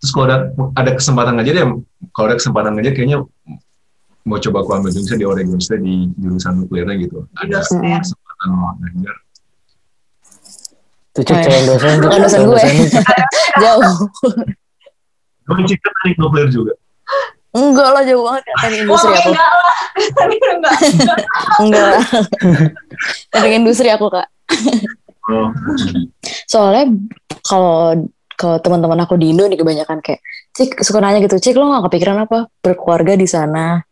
[0.00, 0.38] Terus kalau ada
[0.76, 1.66] ada kesempatan ngajar ya
[2.12, 3.18] kalau ada kesempatan ngajar kayaknya
[4.22, 7.24] mau coba aku ambil juga di Oregon State di jurusan nuklirnya gitu.
[7.40, 9.16] Ada kesempatan mau ngajar.
[11.10, 11.98] Tuh cek yang dosen.
[11.98, 12.62] Bukan dosen gue.
[13.62, 13.94] Jauh.
[15.50, 16.74] Kamu cek teknik nuklir juga?
[17.50, 19.30] Enggak lah jauh banget ya teknik industri aku.
[19.34, 19.76] Enggak lah.
[20.54, 20.76] enggak.
[21.58, 21.98] enggak.
[23.34, 24.28] teknik industri aku kak.
[25.26, 25.50] Oh.
[26.46, 26.94] Soalnya
[27.42, 28.06] kalau
[28.38, 30.22] kalau teman-teman aku di Indo nih kebanyakan kayak
[30.54, 33.84] cik suka nanya gitu cik lo gak kepikiran apa berkeluarga di sana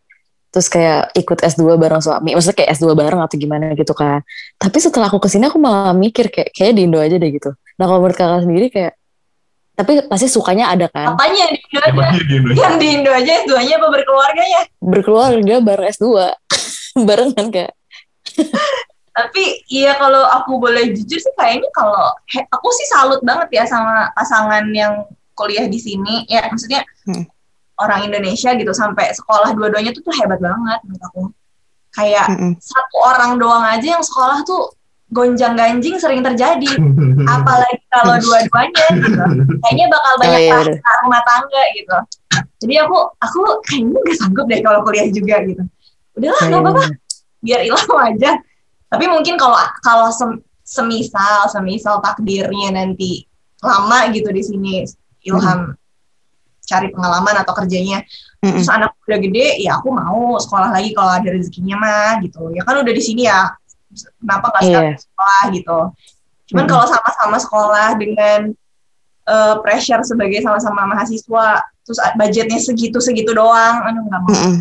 [0.48, 2.32] terus kayak ikut S2 bareng suami.
[2.32, 4.24] Maksudnya kayak S2 bareng atau gimana gitu kan.
[4.56, 7.52] Tapi setelah aku ke sini aku malah mikir kayak kayak di Indo aja deh gitu.
[7.76, 8.92] Nah kalau menurut kakak sendiri kayak
[9.78, 11.14] tapi pasti sukanya ada kan?
[11.14, 11.54] Apanya?
[11.70, 12.60] Yang di Indo aja.
[12.66, 16.06] Yang di Indo aja S2-nya apa berkeluarganya berkeluarga bareng S2
[17.08, 17.72] bareng kan kayak.
[19.18, 22.08] Tapi iya kalau aku boleh jujur sih kayaknya kalau
[22.54, 25.04] aku sih salut banget ya sama pasangan yang
[25.36, 26.24] kuliah di sini.
[26.26, 27.37] Ya maksudnya hmm
[27.78, 31.22] orang Indonesia gitu sampai sekolah dua-duanya tuh tuh hebat banget menurut aku.
[31.94, 32.52] Kayak mm -hmm.
[32.60, 36.68] satu orang doang aja yang sekolah tuh gonjang ganjing sering terjadi
[37.34, 39.24] apalagi kalau dua-duanya gitu.
[39.64, 41.96] Kayaknya bakal oh, banyak oh, iya, rumah tangga gitu.
[42.66, 45.62] Jadi aku aku kayaknya gak sanggup deh kalau kuliah juga gitu.
[46.18, 46.84] Udahlah nggak apa-apa.
[47.38, 48.30] biar hilang aja.
[48.88, 53.24] Tapi mungkin kalau kalau sem, semisal semisal takdirnya nanti
[53.64, 54.72] lama gitu di sini
[55.24, 55.74] Ilham
[56.68, 58.04] cari pengalaman atau kerjanya
[58.44, 58.60] mm-hmm.
[58.60, 62.60] terus anak udah gede ya aku mau sekolah lagi kalau ada rezekinya mah gitu ya
[62.68, 63.48] kan udah di sini ya
[64.20, 64.92] kenapa nggak yeah.
[65.00, 65.78] sekolah gitu
[66.52, 66.68] cuman mm-hmm.
[66.68, 68.40] kalau sama-sama sekolah dengan
[69.24, 74.56] uh, pressure sebagai sama-sama mahasiswa terus budgetnya segitu segitu doang anu nggak mau mm-hmm.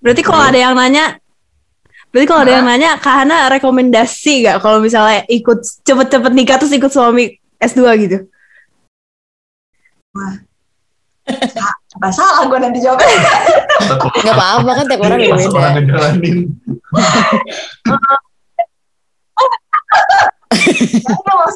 [0.00, 1.20] berarti kalau ada yang nanya
[2.12, 6.76] Berarti kalau ada yang nanya, Kak Hana rekomendasi gak kalau misalnya ikut cepet-cepet nikah terus
[6.76, 8.28] ikut suami S2 gitu?
[10.12, 10.36] Wah.
[11.96, 13.08] Apa salah gue nanti jawabnya.
[14.26, 15.56] Gak apa-apa kan tiap orang beda-beda.
[15.56, 16.36] Orang ngejalanin.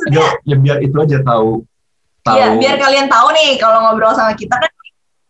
[0.08, 1.66] ya, ya biar itu aja tahu.
[2.24, 2.36] tahu.
[2.36, 4.70] Ya biar kalian tahu nih kalau ngobrol sama kita kan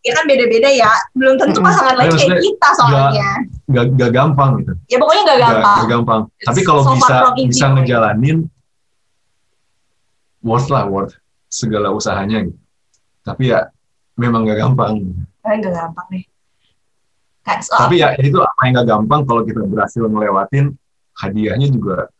[0.07, 0.93] ya kan beda-beda ya.
[1.17, 3.31] Belum tentu pasangan lagi kayak kita soalnya.
[3.67, 4.73] Gak, gak, gampang gitu.
[4.87, 5.63] Ya pokoknya gak gampang.
[5.65, 6.21] Gak, gak gampang.
[6.47, 8.47] Tapi kalau so bisa bisa ngejalanin
[10.47, 11.19] worth lah worth
[11.51, 12.66] segala usahanya gitu
[13.27, 13.67] tapi ya
[14.15, 15.03] memang gak gampang.
[15.43, 16.25] Gak gampang deh
[17.55, 20.75] tapi ya itu apa yang gak gampang kalau kita berhasil ngelewatin
[21.15, 22.11] hadiahnya juga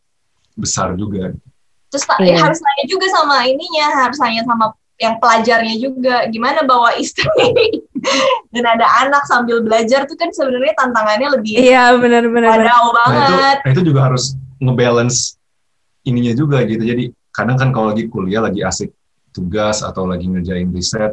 [0.55, 1.35] besar juga.
[1.91, 2.39] Terus yeah.
[2.39, 4.65] ya, harus nanya juga sama ininya harus nanya sama
[4.97, 6.31] yang pelajarnya juga.
[6.31, 7.27] Gimana bawa istri?
[8.55, 13.35] Dan ada anak sambil belajar tuh kan sebenarnya tantangannya lebih iya benar-benar banget nah, itu,
[13.67, 15.43] nah, itu juga harus ngebalance
[16.07, 16.87] ininya juga gitu.
[16.87, 18.95] Jadi kadang kan kalau lagi kuliah lagi asik
[19.37, 21.13] tugas atau lagi ngerjain riset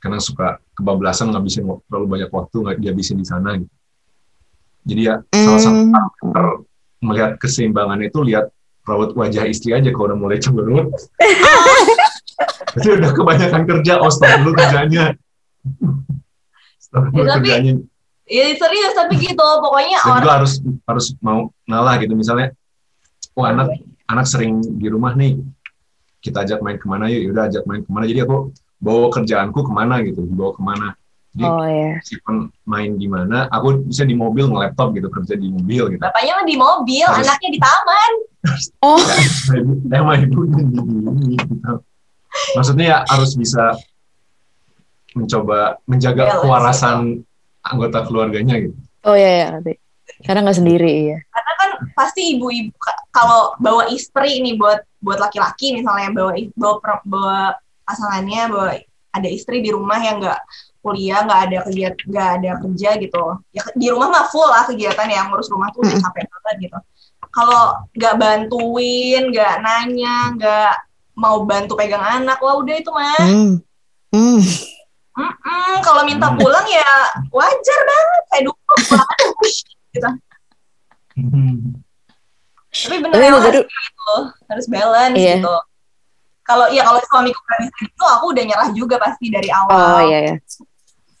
[0.00, 3.74] karena suka kebablasan ngabisin terlalu banyak waktu nggak dihabisin di sana gitu.
[4.82, 5.44] Jadi ya mm.
[5.46, 6.46] salah satu faktor
[7.04, 8.50] melihat keseimbangan itu lihat
[8.82, 10.90] rawat wajah istri aja kalau udah mulai cemberut.
[12.72, 15.12] Jadi udah kebanyakan kerja, oh stop dulu kerjanya.
[16.80, 17.72] stop dulu ya, kerjanya.
[18.26, 20.52] Ya serius tapi gitu, pokoknya Dan orang harus
[20.88, 22.56] harus mau ngalah gitu misalnya,
[23.36, 23.76] oh anak
[24.08, 25.36] anak sering di rumah nih,
[26.22, 28.04] kita ajak main ke mana yuk, yaudah ajak main ke mana.
[28.06, 30.88] Jadi aku bawa kerjaanku ke mana gitu, bawa ke mana.
[31.32, 31.96] Jadi oh, yeah.
[32.04, 36.02] Simpan main di mana, aku bisa di mobil nge-laptop gitu, kerja di mobil gitu.
[36.04, 38.12] Bapaknya mah di mobil, Harus, anaknya di taman.
[38.86, 39.00] oh.
[39.90, 41.72] Emang ibu gitu.
[42.56, 43.76] Maksudnya ya harus bisa
[45.12, 47.24] mencoba menjaga kewarasan
[47.64, 48.76] anggota keluarganya gitu.
[49.08, 49.72] Oh iya, iya nanti.
[50.22, 51.18] Karena nggak sendiri ya.
[51.92, 52.72] Pasti ibu-ibu
[53.12, 57.40] kalau bawa istri ini buat buat laki-laki misalnya bawa bawa bawa
[57.84, 58.68] pasangannya bawa
[59.12, 60.40] ada istri di rumah yang nggak
[60.82, 63.24] kuliah nggak ada kegiatan nggak ada kerja gitu.
[63.54, 66.78] Ya di rumah mah full lah kegiatan yang ngurus rumah tuh udah capek banget gitu.
[67.32, 67.62] Kalau
[67.94, 70.74] nggak bantuin nggak nanya nggak
[71.14, 73.20] mau bantu pegang anak wah udah itu mah.
[73.22, 73.54] Mm.
[74.12, 74.42] Mm.
[75.12, 76.88] Mm -mm, kalau minta pulang ya
[77.28, 78.56] wajar banget kayak dulu
[78.88, 80.16] pulang
[81.16, 81.82] gitu
[82.72, 84.12] tapi benar harus gitu,
[84.48, 85.36] harus balance iya.
[85.36, 85.54] gitu.
[86.42, 89.76] Kalau ya kalau suamiku bisa gitu aku udah nyerah juga pasti dari awal.
[89.76, 90.34] oh iya iya.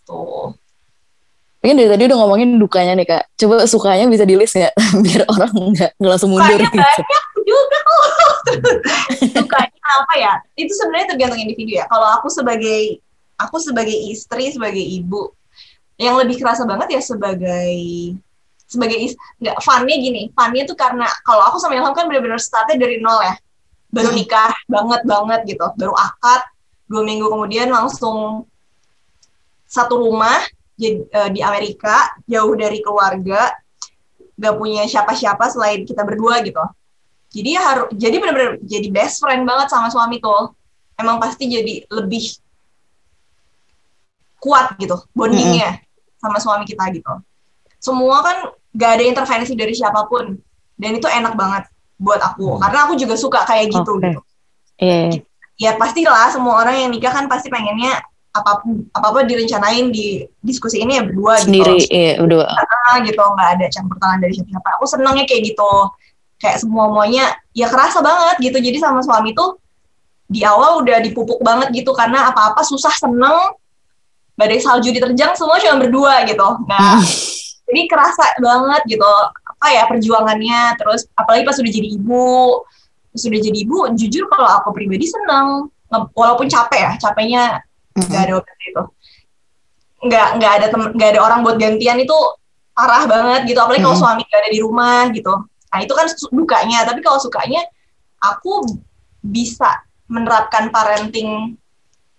[0.08, 0.56] Tuh
[1.62, 3.22] Mungkin dari tadi udah ngomongin dukanya nih kak.
[3.38, 4.74] Coba sukanya bisa di list ya,
[5.04, 6.82] biar orang nggak langsung mundur Sukanya gitu.
[6.82, 8.04] banyak juga kok.
[9.38, 10.32] Sukanya apa ya?
[10.58, 11.86] Itu sebenarnya tergantung individu ya.
[11.86, 12.98] Kalau aku sebagai
[13.38, 15.30] aku sebagai istri sebagai ibu
[16.02, 17.78] yang lebih kerasa banget ya sebagai
[18.72, 22.80] sebagai is nggak funnya gini funnya tuh karena kalau aku sama Ilham kan benar-benar startnya
[22.80, 23.36] dari nol ya.
[23.92, 24.16] Baru hmm.
[24.16, 25.66] nikah banget banget gitu.
[25.76, 26.40] Baru akad
[26.88, 28.48] dua minggu kemudian langsung
[29.68, 30.40] satu rumah
[30.72, 33.52] di, uh, di Amerika jauh dari keluarga
[34.36, 36.60] gak punya siapa-siapa selain kita berdua gitu.
[37.32, 40.52] Jadi ya harus jadi benar-benar jadi best friend banget sama suami tuh.
[40.96, 42.36] Emang pasti jadi lebih
[44.42, 46.20] kuat gitu bondingnya -hmm.
[46.20, 47.12] sama suami kita gitu.
[47.80, 48.36] Semua kan
[48.72, 50.36] gak ada intervensi dari siapa pun.
[50.76, 51.64] Dan itu enak banget
[52.02, 52.58] buat aku.
[52.58, 52.60] Hmm.
[52.66, 54.10] karena aku juga suka kayak gitu okay.
[54.10, 54.20] gitu.
[54.82, 55.14] Yeah.
[55.54, 58.02] ya pastilah semua orang yang nikah kan pasti pengennya
[58.32, 58.64] apa
[58.96, 61.44] apa apa direncanain di diskusi ini ya berdua gitu.
[61.46, 61.94] sendiri gitu.
[61.94, 62.48] iya berdua.
[62.50, 63.22] Nah, gitu.
[63.22, 65.72] Nggak ada campur tangan dari siapa aku senengnya kayak gitu.
[66.42, 68.58] Kayak semua semuanya ya kerasa banget gitu.
[68.58, 69.62] Jadi sama suami tuh
[70.26, 71.94] di awal udah dipupuk banget gitu.
[71.94, 73.54] Karena apa-apa susah seneng.
[74.32, 76.48] Badai salju diterjang semua cuma berdua gitu.
[76.66, 76.98] Nah
[77.72, 79.12] jadi kerasa banget gitu.
[79.48, 80.76] Apa ya perjuangannya?
[80.76, 82.60] Terus apalagi pas sudah jadi ibu.
[83.16, 85.72] Sudah jadi ibu jujur kalau aku pribadi seneng.
[85.88, 87.42] Walaupun capek ya capeknya
[87.96, 88.82] nggak ada obat itu.
[90.04, 92.16] Nggak nggak ada nggak ada orang buat gantian itu
[92.76, 93.58] parah banget gitu.
[93.64, 95.32] Apalagi kalau suami nggak ada di rumah gitu.
[95.72, 96.84] Nah itu kan dukanya.
[96.84, 97.64] Tapi kalau sukanya
[98.20, 98.68] aku
[99.24, 99.80] bisa
[100.12, 101.56] menerapkan parenting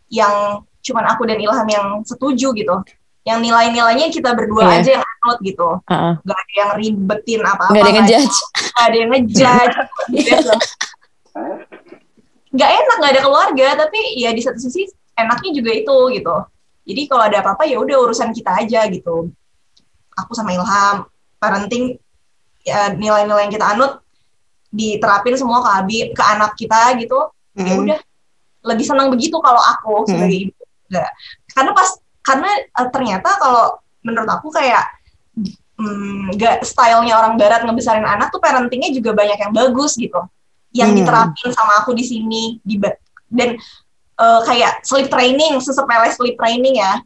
[0.09, 2.75] yang cuman aku dan Ilham yang setuju gitu
[3.23, 4.77] yang nilai-nilainya kita berdua yeah.
[4.79, 5.69] aja yang anut gitu.
[5.79, 6.13] Uh-uh.
[6.27, 7.71] Gak ada yang ribetin apa-apa.
[7.71, 8.37] Gak ada yang ngejudge.
[8.53, 9.75] Gak ada yang ngejudge.
[12.53, 16.35] gak enak, gak ada keluarga, tapi ya di satu sisi enaknya juga itu gitu.
[16.83, 19.31] Jadi kalau ada apa-apa ya udah urusan kita aja gitu.
[20.19, 21.07] Aku sama Ilham,
[21.39, 21.95] parenting
[22.63, 24.03] ya nilai-nilai yang kita anut
[24.73, 27.31] diterapin semua ke abi, ke anak kita gitu.
[27.55, 27.67] Mm-hmm.
[27.71, 27.99] Ya udah
[28.63, 30.51] lebih senang begitu kalau aku sebagai mm-hmm.
[30.51, 30.63] ibu.
[30.91, 31.09] Gak.
[31.55, 31.89] Karena pas
[32.23, 32.49] karena
[32.79, 34.87] uh, ternyata kalau menurut aku kayak
[35.79, 40.19] mm, gak stylenya orang barat ngebesarin anak tuh parentingnya juga banyak yang bagus gitu
[40.73, 41.05] yang hmm.
[41.05, 42.81] diterapin sama aku di sini di
[43.29, 43.53] dan
[44.17, 46.97] uh, kayak sleep training sesepele sleep training ya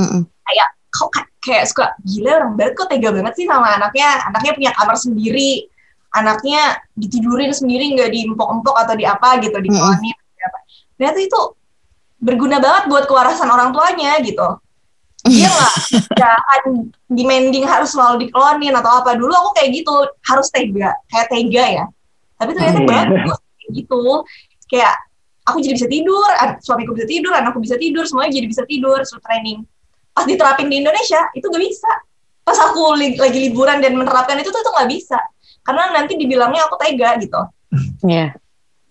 [0.00, 0.24] hmm.
[0.24, 1.10] kayak kok
[1.44, 5.68] kayak suka gila orang barat kok tega banget sih sama anaknya anaknya punya kamar sendiri
[6.16, 10.00] anaknya ditidurin sendiri nggak diempok-empok atau di apa gitu di hmm.
[10.96, 11.40] ternyata itu
[12.24, 14.56] berguna banget buat kewarasan orang tuanya gitu.
[15.28, 15.74] Dia nggak?
[16.56, 19.94] Akan demanding harus selalu diklonin atau apa dulu aku kayak gitu
[20.24, 21.84] harus tega kayak tega ya.
[22.40, 23.38] Tapi ternyata oh, bagus
[23.72, 24.04] gitu.
[24.68, 24.96] Kayak
[25.44, 26.28] aku jadi bisa tidur
[26.64, 29.64] suamiku bisa tidur anakku bisa tidur semuanya jadi bisa tidur so training.
[30.16, 31.92] Pas diterapin di Indonesia itu gak bisa.
[32.44, 35.18] Pas aku li lagi liburan dan menerapkan itu tuh tuh nggak bisa.
[35.64, 37.40] Karena nanti dibilangnya aku tega gitu.
[38.06, 38.38] Yeah.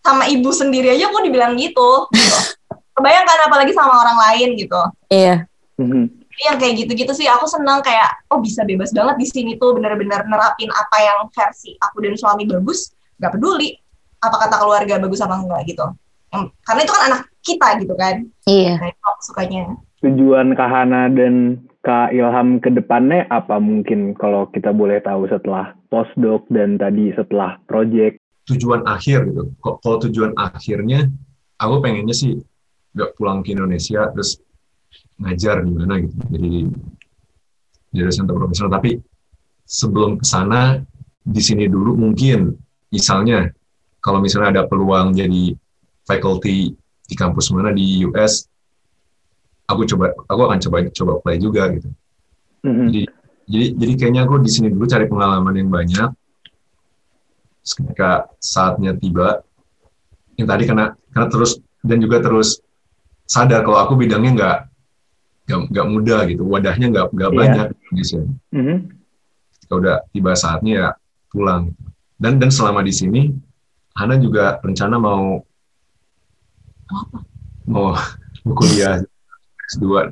[0.03, 2.37] sama ibu sendiri aja aku dibilang gitu, gitu
[2.97, 4.81] kebayangkan apalagi sama orang lain gitu.
[5.09, 5.49] Iya.
[5.73, 6.05] Mm-hmm.
[6.49, 10.25] yang kayak gitu-gitu sih aku senang kayak oh bisa bebas banget di sini tuh benar-benar
[10.25, 13.77] nerapin apa yang versi aku dan suami bagus nggak peduli
[14.21, 15.85] apa kata keluarga bagus apa enggak gitu.
[16.65, 18.15] Karena itu kan anak kita gitu kan.
[18.49, 18.81] Iya.
[18.81, 19.63] Nah, itu aku sukanya.
[20.01, 26.47] Tujuan Kahana dan Kak Ilham ke depannya apa mungkin kalau kita boleh tahu setelah postdoc
[26.49, 28.17] dan tadi setelah project?
[28.49, 29.51] Tujuan akhir gitu.
[29.61, 31.07] Kalau tujuan akhirnya
[31.59, 32.39] aku pengennya sih
[32.93, 34.39] nggak pulang ke Indonesia terus
[35.17, 36.15] ngajar di mana gitu.
[36.29, 36.53] Jadi
[37.93, 38.73] jadi center profesional.
[38.73, 38.97] Tapi
[39.65, 40.81] sebelum ke sana
[41.23, 42.51] di sini dulu mungkin
[42.91, 43.47] misalnya
[44.03, 45.55] kalau misalnya ada peluang jadi
[46.03, 46.75] faculty
[47.07, 48.43] di kampus mana di US
[49.67, 51.89] aku coba aku akan coba coba apply juga gitu.
[52.63, 52.87] Mm-hmm.
[52.91, 53.01] jadi
[53.43, 56.09] jadi jadi kayaknya aku di sini dulu cari pengalaman yang banyak.
[57.63, 59.39] Ketika saatnya tiba
[60.35, 62.59] yang tadi karena karena terus dan juga terus
[63.27, 64.57] sadar kalau aku bidangnya nggak
[65.69, 66.43] nggak mudah gitu.
[66.47, 67.39] Wadahnya nggak nggak yeah.
[67.39, 68.19] banyak di Indonesia.
[68.53, 68.77] Mm-hmm.
[69.53, 70.87] ketika udah tiba saatnya ya
[71.31, 71.73] pulang.
[72.19, 73.21] Dan dan selama di sini
[73.93, 75.43] Hana juga rencana mau
[76.89, 77.17] apa
[77.67, 77.93] mau
[78.45, 79.03] mau kuliah.
[79.73, 80.11] S2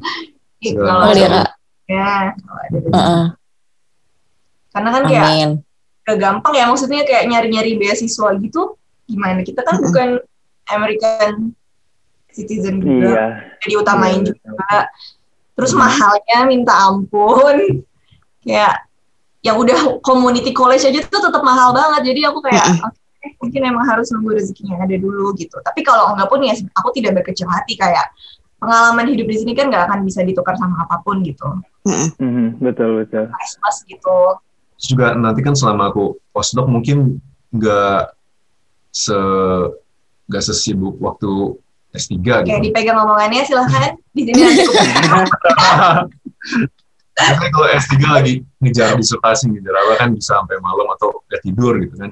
[0.62, 1.51] kalau ada
[1.89, 2.32] ya.
[2.72, 3.36] Uh-uh.
[4.72, 5.28] karena kan kayak
[6.07, 8.80] gak gampang ya maksudnya kayak nyari-nyari beasiswa gitu.
[9.12, 9.43] Gimana?
[9.43, 9.86] Kita kan uh-uh.
[9.91, 10.09] bukan
[10.72, 11.51] American
[12.32, 13.11] citizen juga.
[13.11, 13.25] Iya.
[13.61, 14.27] jadi utamain iya.
[14.34, 14.77] juga.
[15.55, 17.84] terus mahalnya minta ampun.
[18.41, 18.89] Kayak
[19.45, 22.13] yang udah community college aja tuh tetap mahal banget.
[22.13, 25.61] Jadi aku kayak okay, mungkin emang harus nunggu rezekinya ada dulu gitu.
[25.61, 27.77] Tapi kalau enggak pun ya aku tidak berkecil hati.
[27.77, 28.09] Kayak
[28.61, 31.45] pengalaman hidup di sini kan nggak akan bisa ditukar sama apa pun gitu.
[31.86, 33.29] Mm-hmm, betul betul.
[33.34, 34.17] Plus gitu.
[34.82, 37.21] Juga nanti kan selama aku postdoc mungkin
[37.53, 38.13] nggak
[38.93, 39.17] se
[40.32, 41.59] gak sesibuk waktu
[41.91, 42.59] S3 Oke, gitu.
[42.71, 43.95] dipegang omongannya silahkan.
[44.15, 44.63] Di sini nanti
[47.11, 48.33] Tapi kalau S3 lagi
[48.63, 52.11] ngejar disertasi, ngejar apa kan bisa sampai malam atau gak tidur gitu kan.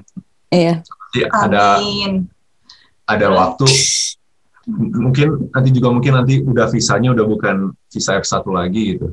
[0.52, 0.84] Iya.
[1.10, 2.30] Jadi ada Amin.
[3.08, 3.66] ada waktu
[4.70, 9.08] mungkin nanti juga mungkin nanti udah visanya udah bukan visa F1 lagi gitu.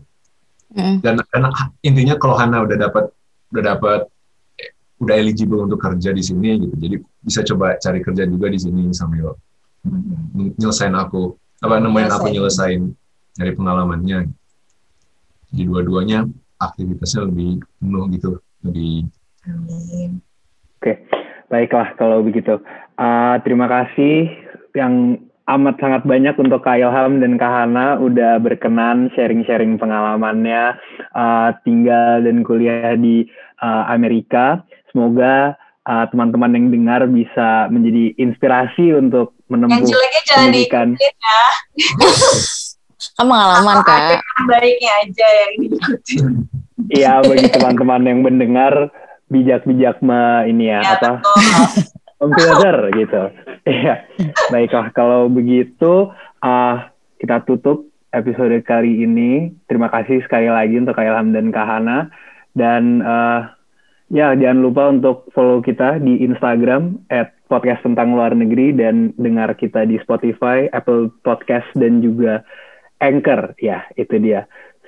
[0.75, 0.99] Mm.
[1.01, 1.43] Dan, dan
[1.81, 3.09] intinya kalau Hana udah dapat
[3.55, 4.01] udah dapat
[4.97, 6.75] udah eligible untuk kerja di sini gitu.
[6.77, 9.33] Jadi bisa coba cari kerja juga di sini sambil
[10.57, 12.93] nyelesain aku apa nemuin aku nyelesain
[13.37, 14.29] dari pengalamannya.
[15.53, 16.27] Jadi dua-duanya
[16.59, 18.31] aktivitasnya lebih penuh gitu,
[18.65, 19.07] lebih
[19.47, 20.19] Amin.
[20.77, 21.07] Oke,
[21.47, 22.59] baiklah kalau begitu.
[22.99, 24.27] Uh, terima kasih
[24.75, 30.75] yang amat sangat banyak untuk Kak Ilham dan Kak Hana udah berkenan sharing-sharing pengalamannya
[31.15, 33.23] uh, tinggal dan kuliah di
[33.63, 34.61] uh, Amerika.
[34.91, 35.55] Semoga
[35.87, 40.87] uh, teman-teman yang dengar bisa menjadi inspirasi untuk Yang menempuh jeleknya jangan pendidikan.
[40.91, 41.41] diikutin ya.
[43.17, 43.99] Kan pengalaman kak.
[44.19, 46.25] Yang baiknya aja yang diikutin.
[46.91, 48.73] Iya, bagi teman-teman yang mendengar
[49.27, 51.11] bijak-bijak me, ini ya, Ya, apa
[52.19, 53.23] memfilter gitu.
[53.67, 54.07] Iya,
[54.49, 56.09] baiklah kalau begitu
[56.41, 56.89] ah
[57.21, 59.53] kita tutup episode kali ini.
[59.69, 62.09] Terima kasih sekali lagi untuk Kak Ilham dan Kak Hana.
[62.57, 63.53] Dan ah,
[64.09, 69.55] ya jangan lupa untuk follow kita di Instagram at podcast tentang luar negeri dan dengar
[69.55, 72.43] kita di Spotify, Apple Podcast dan juga
[73.01, 73.55] Anchor.
[73.57, 74.45] Ya, itu dia.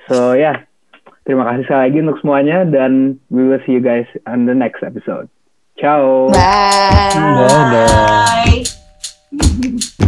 [0.08, 0.64] So ya,
[1.24, 4.84] terima kasih sekali lagi untuk semuanya dan we will see you guys on the next
[4.84, 5.26] episode.
[5.80, 6.28] Ciao.
[6.28, 7.16] Bye.
[7.16, 7.88] Dadah.
[9.32, 9.96] Bye.